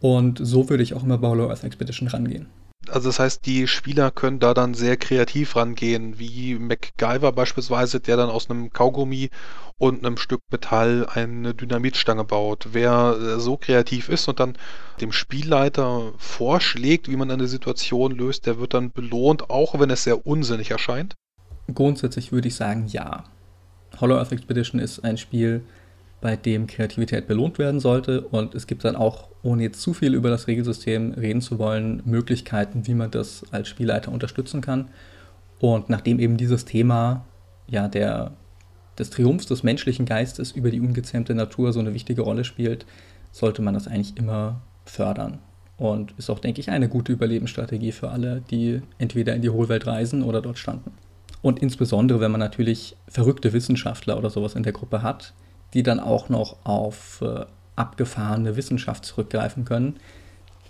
[0.00, 2.46] Und so würde ich auch immer bei Hollow Earth Expedition rangehen.
[2.88, 8.16] Also das heißt, die Spieler können da dann sehr kreativ rangehen, wie MacGyver beispielsweise, der
[8.16, 9.28] dann aus einem Kaugummi
[9.76, 12.68] und einem Stück Metall eine Dynamitstange baut.
[12.72, 14.56] Wer äh, so kreativ ist und dann
[15.00, 20.04] dem Spielleiter vorschlägt, wie man eine Situation löst, der wird dann belohnt, auch wenn es
[20.04, 21.14] sehr unsinnig erscheint.
[21.72, 23.24] Grundsätzlich würde ich sagen, ja.
[24.00, 25.62] Hollow Earth Expedition ist ein Spiel,
[26.20, 28.20] bei dem Kreativität belohnt werden sollte.
[28.22, 32.02] Und es gibt dann auch, ohne jetzt zu viel über das Regelsystem reden zu wollen,
[32.04, 34.88] Möglichkeiten, wie man das als Spielleiter unterstützen kann.
[35.58, 37.24] Und nachdem eben dieses Thema
[37.66, 38.32] ja der,
[38.98, 42.86] des Triumphs des menschlichen Geistes über die ungezähmte Natur so eine wichtige Rolle spielt,
[43.32, 45.38] sollte man das eigentlich immer fördern.
[45.76, 49.86] Und ist auch, denke ich, eine gute Überlebensstrategie für alle, die entweder in die Hohlwelt
[49.86, 50.92] reisen oder dort standen.
[51.40, 55.32] Und insbesondere, wenn man natürlich verrückte Wissenschaftler oder sowas in der Gruppe hat,
[55.74, 57.44] die dann auch noch auf äh,
[57.76, 59.98] abgefahrene Wissenschaft zurückgreifen können,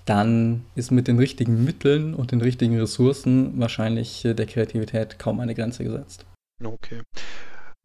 [0.05, 5.41] dann ist mit den richtigen Mitteln und den richtigen Ressourcen wahrscheinlich äh, der Kreativität kaum
[5.41, 6.27] eine Grenze gesetzt.
[6.63, 7.03] Okay.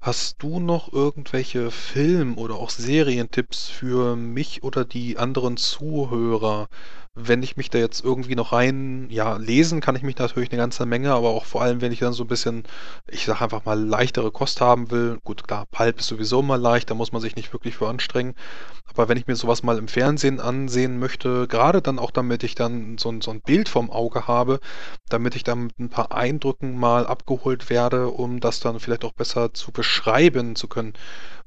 [0.02, 6.68] Hast du noch irgendwelche Film- oder auch Serientipps für mich oder die anderen Zuhörer?
[7.16, 10.60] Wenn ich mich da jetzt irgendwie noch rein, ja, lesen kann ich mich natürlich eine
[10.60, 12.64] ganze Menge, aber auch vor allem, wenn ich dann so ein bisschen,
[13.10, 15.20] ich sag einfach mal, leichtere Kost haben will.
[15.24, 18.36] Gut, klar, Pulp ist sowieso mal leicht, da muss man sich nicht wirklich für anstrengen.
[18.86, 22.56] Aber wenn ich mir sowas mal im Fernsehen ansehen möchte, gerade dann auch damit ich
[22.56, 24.60] dann so ein, so ein Bild vom Auge habe,
[25.10, 29.14] damit ich dann mit ein paar Eindrücken mal abgeholt werde, um das dann vielleicht auch
[29.14, 30.94] besser zu beschreiben zu können.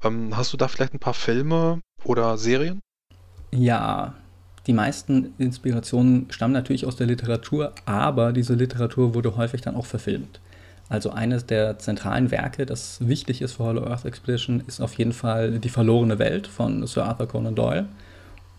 [0.03, 2.81] Ähm, hast du da vielleicht ein paar Filme oder Serien?
[3.51, 4.15] Ja,
[4.69, 9.87] die meisten Inspirationen stammen natürlich aus der Literatur, aber diese Literatur wurde häufig dann auch
[9.87, 10.39] verfilmt.
[10.89, 15.11] Also eines der zentralen Werke, das wichtig ist für Hollow Earth Expedition, ist auf jeden
[15.11, 17.87] Fall Die verlorene Welt von Sir Arthur Conan Doyle.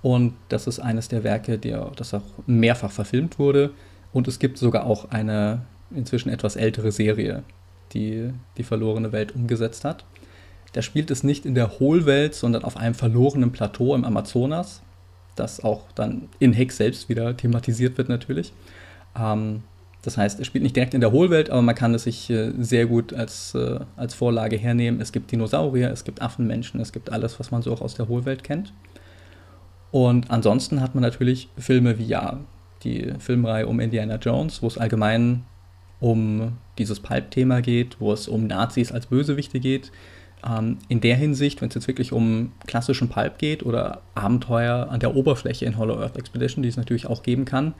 [0.02, 3.70] Und das ist eines der Werke, die, das auch mehrfach verfilmt wurde.
[4.12, 5.62] Und es gibt sogar auch eine
[5.94, 7.44] inzwischen etwas ältere Serie,
[7.92, 10.04] die die verlorene Welt umgesetzt hat.
[10.72, 14.82] Da spielt es nicht in der Hohlwelt, sondern auf einem verlorenen Plateau im Amazonas,
[15.36, 18.52] das auch dann in Hex selbst wieder thematisiert wird natürlich.
[19.18, 19.62] Ähm,
[20.02, 22.52] das heißt, es spielt nicht direkt in der Hohlwelt, aber man kann es sich äh,
[22.58, 25.00] sehr gut als, äh, als Vorlage hernehmen.
[25.00, 28.08] Es gibt Dinosaurier, es gibt Affenmenschen, es gibt alles, was man so auch aus der
[28.08, 28.72] Hohlwelt kennt.
[29.90, 32.40] Und ansonsten hat man natürlich Filme wie ja,
[32.82, 35.44] die Filmreihe um Indiana Jones, wo es allgemein
[35.98, 39.92] um dieses Pulp-Thema geht, wo es um Nazis als Bösewichte geht.
[40.46, 45.00] Ähm, in der Hinsicht, wenn es jetzt wirklich um klassischen Pulp geht oder Abenteuer an
[45.00, 47.74] der Oberfläche in Hollow Earth Expedition, die es natürlich auch geben kann,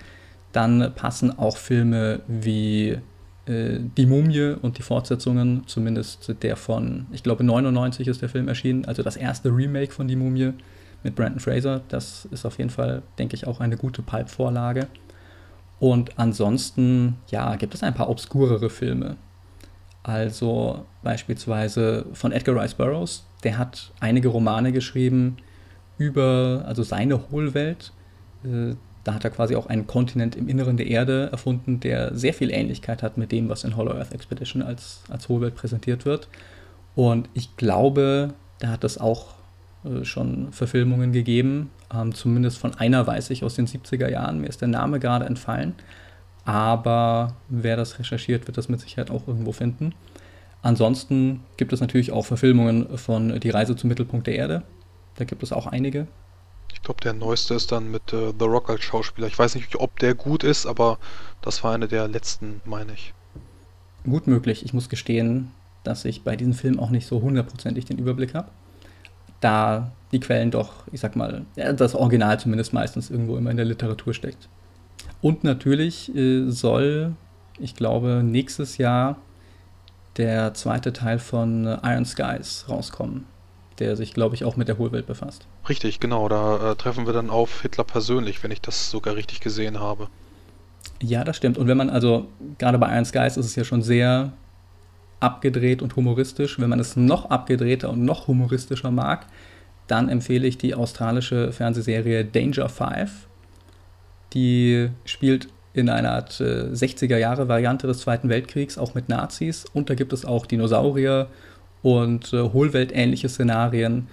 [0.53, 2.99] dann passen auch Filme wie
[3.47, 8.49] äh, Die Mumie und die Fortsetzungen, zumindest der von, ich glaube 99 ist der Film
[8.49, 10.53] erschienen, also das erste Remake von Die Mumie
[11.03, 11.81] mit Brandon Fraser.
[11.89, 14.89] Das ist auf jeden Fall, denke ich, auch eine gute Pulp-Vorlage.
[15.79, 19.17] Und ansonsten, ja, gibt es ein paar obskurere Filme.
[20.11, 25.37] Also beispielsweise von Edgar Rice Burroughs, der hat einige Romane geschrieben
[25.99, 27.93] über also seine Hohlwelt.
[28.43, 32.35] Äh, da hat er quasi auch einen Kontinent im Inneren der Erde erfunden, der sehr
[32.35, 36.27] viel Ähnlichkeit hat mit dem, was in Hollow Earth Expedition als, als Hohlwelt präsentiert wird.
[36.97, 39.35] Und ich glaube, da hat es auch
[39.85, 41.71] äh, schon Verfilmungen gegeben.
[41.95, 44.41] Ähm, zumindest von einer weiß ich aus den 70er Jahren.
[44.41, 45.77] Mir ist der Name gerade entfallen.
[46.51, 49.95] Aber wer das recherchiert, wird das mit Sicherheit auch irgendwo finden.
[50.63, 54.65] Ansonsten gibt es natürlich auch Verfilmungen von Die Reise zum Mittelpunkt der Erde.
[55.15, 56.09] Da gibt es auch einige.
[56.73, 59.29] Ich glaube, der neueste ist dann mit äh, The Rock als Schauspieler.
[59.29, 60.99] Ich weiß nicht, ob der gut ist, aber
[61.41, 63.15] das war eine der letzten, meine ich.
[64.03, 64.65] Gut möglich.
[64.65, 65.53] Ich muss gestehen,
[65.85, 68.49] dass ich bei diesem Film auch nicht so hundertprozentig den Überblick habe.
[69.41, 73.67] Da die Quellen doch, ich sag mal, das Original zumindest meistens irgendwo immer in der
[73.67, 74.49] Literatur steckt.
[75.21, 77.15] Und natürlich äh, soll,
[77.59, 79.17] ich glaube, nächstes Jahr
[80.17, 83.27] der zweite Teil von äh, Iron Skies rauskommen,
[83.79, 85.47] der sich, glaube ich, auch mit der Hohlwelt befasst.
[85.69, 86.29] Richtig, genau.
[86.29, 90.09] Da äh, treffen wir dann auf Hitler persönlich, wenn ich das sogar richtig gesehen habe.
[91.03, 91.59] Ja, das stimmt.
[91.59, 94.33] Und wenn man also, gerade bei Iron Skies ist es ja schon sehr
[95.21, 96.59] abgedreht und humoristisch.
[96.59, 99.27] Wenn man es noch abgedrehter und noch humoristischer mag,
[99.87, 103.29] dann empfehle ich die australische Fernsehserie Danger Five.
[104.33, 109.65] Die spielt in einer Art äh, 60er-Jahre-Variante des Zweiten Weltkriegs, auch mit Nazis.
[109.73, 111.29] Und da gibt es auch Dinosaurier
[111.83, 114.09] und äh, Hohlwelt-ähnliche Szenarien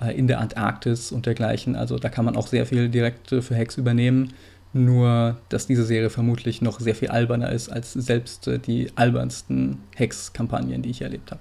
[0.00, 1.76] äh, in der Antarktis und dergleichen.
[1.76, 4.32] Also da kann man auch sehr viel direkt äh, für Hex übernehmen.
[4.72, 9.78] Nur, dass diese Serie vermutlich noch sehr viel alberner ist als selbst äh, die albernsten
[9.96, 11.40] Hex-Kampagnen, die ich erlebt habe.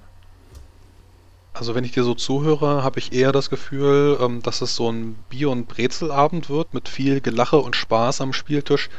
[1.60, 4.90] Also wenn ich dir so zuhöre, habe ich eher das Gefühl, ähm, dass es so
[4.90, 8.90] ein Bier- und Brezelabend wird mit viel Gelache und Spaß am Spieltisch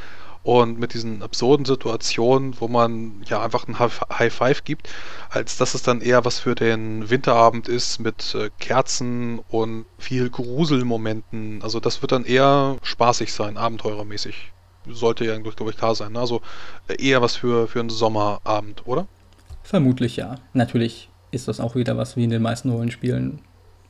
[0.42, 4.90] und mit diesen absurden Situationen, wo man ja einfach ein High Five gibt,
[5.30, 10.28] als dass es dann eher was für den Winterabend ist mit äh, Kerzen und viel
[10.28, 11.62] Gruselmomenten.
[11.62, 14.52] Also das wird dann eher spaßig sein, abenteurermäßig.
[14.86, 16.12] Sollte ja, glaube ich, klar sein.
[16.12, 16.20] Ne?
[16.20, 16.42] Also
[16.88, 19.06] äh, eher was für, für einen Sommerabend, oder?
[19.62, 20.36] Vermutlich ja.
[20.52, 23.40] Natürlich ist das auch wieder was wie in den meisten Rollenspielen,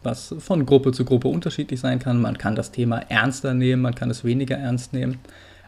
[0.03, 2.21] was von Gruppe zu Gruppe unterschiedlich sein kann.
[2.21, 5.19] Man kann das Thema ernster nehmen, man kann es weniger ernst nehmen.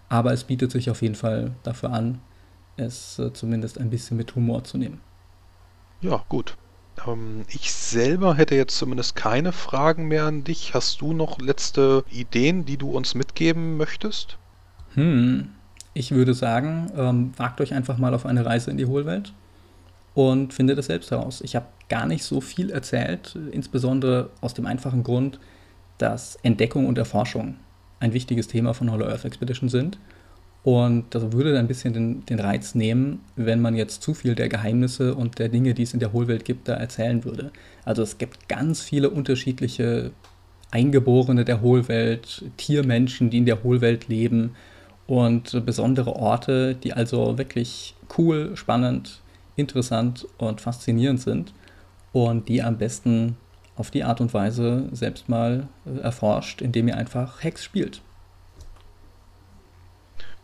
[0.08, 2.18] Aber es bietet sich auf jeden Fall dafür an,
[2.76, 5.00] es äh, zumindest ein bisschen mit Humor zu nehmen.
[6.00, 6.56] Ja, gut.
[7.06, 10.74] Ähm, ich selber hätte jetzt zumindest keine Fragen mehr an dich.
[10.74, 14.36] Hast du noch letzte Ideen, die du uns mitgeben möchtest?
[14.94, 15.48] Hm,
[15.94, 19.32] ich würde sagen, ähm, wagt euch einfach mal auf eine Reise in die Hohlwelt
[20.14, 21.40] und findet es selbst heraus.
[21.42, 25.38] Ich habe gar nicht so viel erzählt, insbesondere aus dem einfachen Grund,
[25.98, 27.56] dass Entdeckung und Erforschung
[28.00, 29.98] ein wichtiges Thema von Hollow Earth Expedition sind.
[30.64, 34.34] Und das würde dann ein bisschen den, den, Reiz nehmen, wenn man jetzt zu viel
[34.36, 37.50] der Geheimnisse und der Dinge, die es in der Hohlwelt gibt, da erzählen würde.
[37.84, 40.12] Also es gibt ganz viele unterschiedliche
[40.70, 44.54] Eingeborene der Hohlwelt, Tiermenschen, die in der Hohlwelt leben
[45.06, 49.21] und besondere Orte, die also wirklich cool, spannend,
[49.56, 51.52] interessant und faszinierend sind
[52.12, 53.36] und die am besten
[53.76, 58.02] auf die Art und Weise selbst mal äh, erforscht, indem ihr einfach Hex spielt.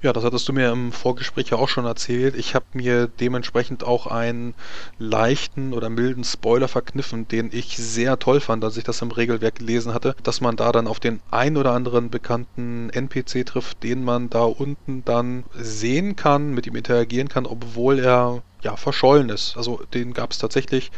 [0.01, 2.37] Ja, das hattest du mir im Vorgespräch ja auch schon erzählt.
[2.37, 4.55] Ich habe mir dementsprechend auch einen
[4.97, 9.57] leichten oder milden Spoiler verkniffen, den ich sehr toll fand, als ich das im Regelwerk
[9.57, 14.05] gelesen hatte, dass man da dann auf den ein oder anderen bekannten NPC trifft, den
[14.05, 19.57] man da unten dann sehen kann, mit ihm interagieren kann, obwohl er ja verschollen ist.
[19.57, 20.93] Also den gab es tatsächlich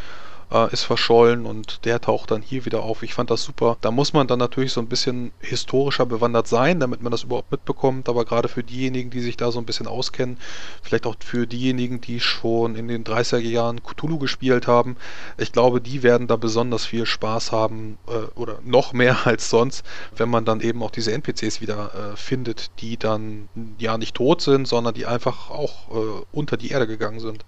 [0.51, 3.03] äh, ist verschollen und der taucht dann hier wieder auf.
[3.03, 3.77] Ich fand das super.
[3.81, 7.53] Da muss man dann natürlich so ein bisschen historischer bewandert sein, damit man das überhaupt
[7.53, 8.09] mitbekommt.
[8.09, 10.39] Aber gerade für diejenigen, die sich da so ein bisschen auskennen,
[10.83, 14.97] vielleicht auch für diejenigen, die schon in den 30er Jahren Cthulhu gespielt haben,
[15.39, 19.85] ich glaube, die werden da besonders viel Spaß haben äh, oder noch mehr als sonst,
[20.17, 23.49] wenn man dann eben auch diese NPCs wieder äh, findet, die dann
[23.79, 27.45] ja nicht tot sind, sondern die einfach auch äh, unter die Erde gegangen sind.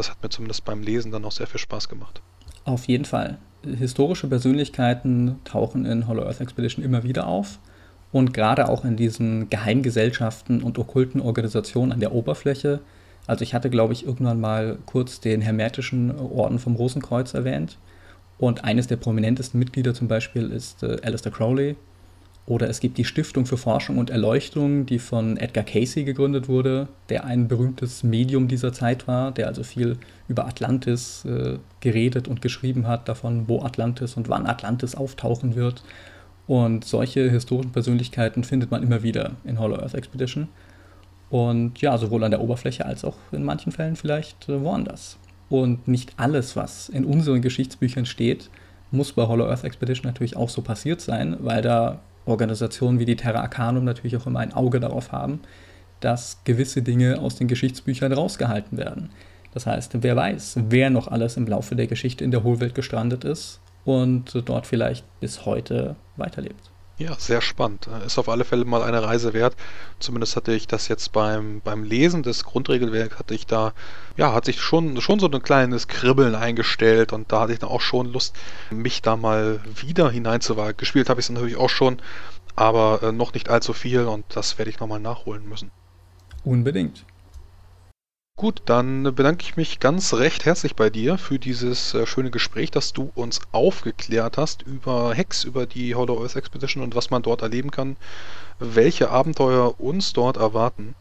[0.00, 2.22] Das hat mir zumindest beim Lesen dann auch sehr viel Spaß gemacht.
[2.64, 3.36] Auf jeden Fall.
[3.62, 7.58] Historische Persönlichkeiten tauchen in Hollow Earth Expedition immer wieder auf.
[8.10, 12.80] Und gerade auch in diesen Geheimgesellschaften und okkulten Organisationen an der Oberfläche.
[13.26, 17.76] Also ich hatte, glaube ich, irgendwann mal kurz den hermetischen Orden vom Rosenkreuz erwähnt.
[18.38, 21.76] Und eines der prominentesten Mitglieder zum Beispiel ist äh, Alistair Crowley,
[22.50, 26.88] oder es gibt die Stiftung für Forschung und Erleuchtung, die von Edgar Casey gegründet wurde,
[27.08, 32.42] der ein berühmtes Medium dieser Zeit war, der also viel über Atlantis äh, geredet und
[32.42, 35.84] geschrieben hat, davon, wo Atlantis und wann Atlantis auftauchen wird.
[36.48, 40.48] Und solche historischen Persönlichkeiten findet man immer wieder in Hollow Earth Expedition.
[41.30, 45.18] Und ja, sowohl an der Oberfläche als auch in manchen Fällen vielleicht äh, woanders.
[45.50, 48.50] Und nicht alles, was in unseren Geschichtsbüchern steht,
[48.90, 52.00] muss bei Hollow Earth Expedition natürlich auch so passiert sein, weil da
[52.30, 55.40] Organisationen wie die Terra Arcanum natürlich auch immer ein Auge darauf haben,
[56.00, 59.10] dass gewisse Dinge aus den Geschichtsbüchern rausgehalten werden.
[59.52, 63.24] Das heißt, wer weiß, wer noch alles im Laufe der Geschichte in der Hohlwelt gestrandet
[63.24, 66.69] ist und dort vielleicht bis heute weiterlebt.
[67.00, 67.88] Ja, sehr spannend.
[68.04, 69.56] Ist auf alle Fälle mal eine Reise wert.
[70.00, 73.72] Zumindest hatte ich das jetzt beim, beim Lesen des Grundregelwerks, hatte ich da,
[74.18, 77.70] ja, hat sich schon, schon so ein kleines Kribbeln eingestellt und da hatte ich dann
[77.70, 78.36] auch schon Lust,
[78.70, 80.76] mich da mal wieder hineinzuwagen.
[80.76, 82.02] Gespielt habe ich es natürlich auch schon,
[82.54, 85.70] aber äh, noch nicht allzu viel und das werde ich nochmal nachholen müssen.
[86.44, 87.06] Unbedingt.
[88.40, 92.70] Gut, dann bedanke ich mich ganz recht herzlich bei dir für dieses äh, schöne Gespräch,
[92.70, 97.20] dass du uns aufgeklärt hast über Hex, über die Hollow Earth Expedition und was man
[97.20, 97.98] dort erleben kann,
[98.58, 100.94] welche Abenteuer uns dort erwarten.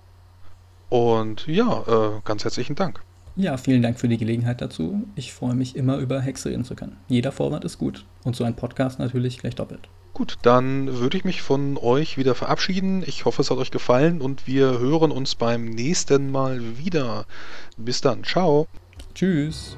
[0.90, 3.02] Und ja, äh, ganz herzlichen Dank.
[3.38, 5.08] Ja, vielen Dank für die Gelegenheit dazu.
[5.16, 6.98] Ich freue mich immer über Hex reden zu können.
[7.08, 9.88] Jeder Vorwand ist gut und so ein Podcast natürlich gleich doppelt.
[10.14, 13.04] Gut, dann würde ich mich von euch wieder verabschieden.
[13.06, 17.26] Ich hoffe, es hat euch gefallen und wir hören uns beim nächsten Mal wieder.
[17.78, 18.68] Bis dann, ciao.
[19.14, 19.78] Tschüss.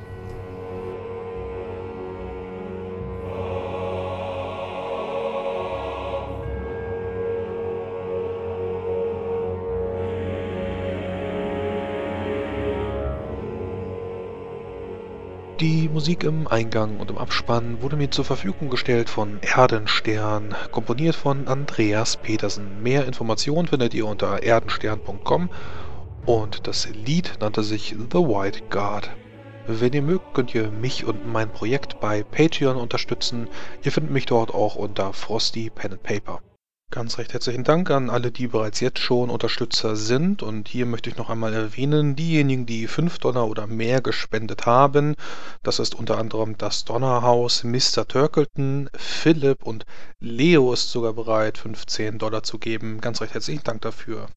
[15.92, 21.50] Musik im Eingang und im Abspann wurde mir zur Verfügung gestellt von Erdenstern, komponiert von
[21.50, 22.82] Andreas Petersen.
[22.82, 25.50] Mehr Informationen findet ihr unter erdenstern.com
[26.26, 29.12] und das Lied nannte sich The White Guard.
[29.68, 33.50] Wenn ihr mögt, könnt ihr mich und mein Projekt bei Patreon unterstützen.
[33.84, 36.42] Ihr findet mich dort auch unter Frosty Pen and Paper.
[36.94, 40.44] Ganz recht herzlichen Dank an alle, die bereits jetzt schon Unterstützer sind.
[40.44, 45.16] Und hier möchte ich noch einmal erwähnen, diejenigen, die 5 Dollar oder mehr gespendet haben.
[45.64, 48.06] Das ist unter anderem das Donnerhaus, Mr.
[48.06, 49.86] Turkleton, Philipp und
[50.20, 53.00] Leo ist sogar bereit, 15 Dollar zu geben.
[53.00, 54.28] Ganz recht herzlichen Dank dafür.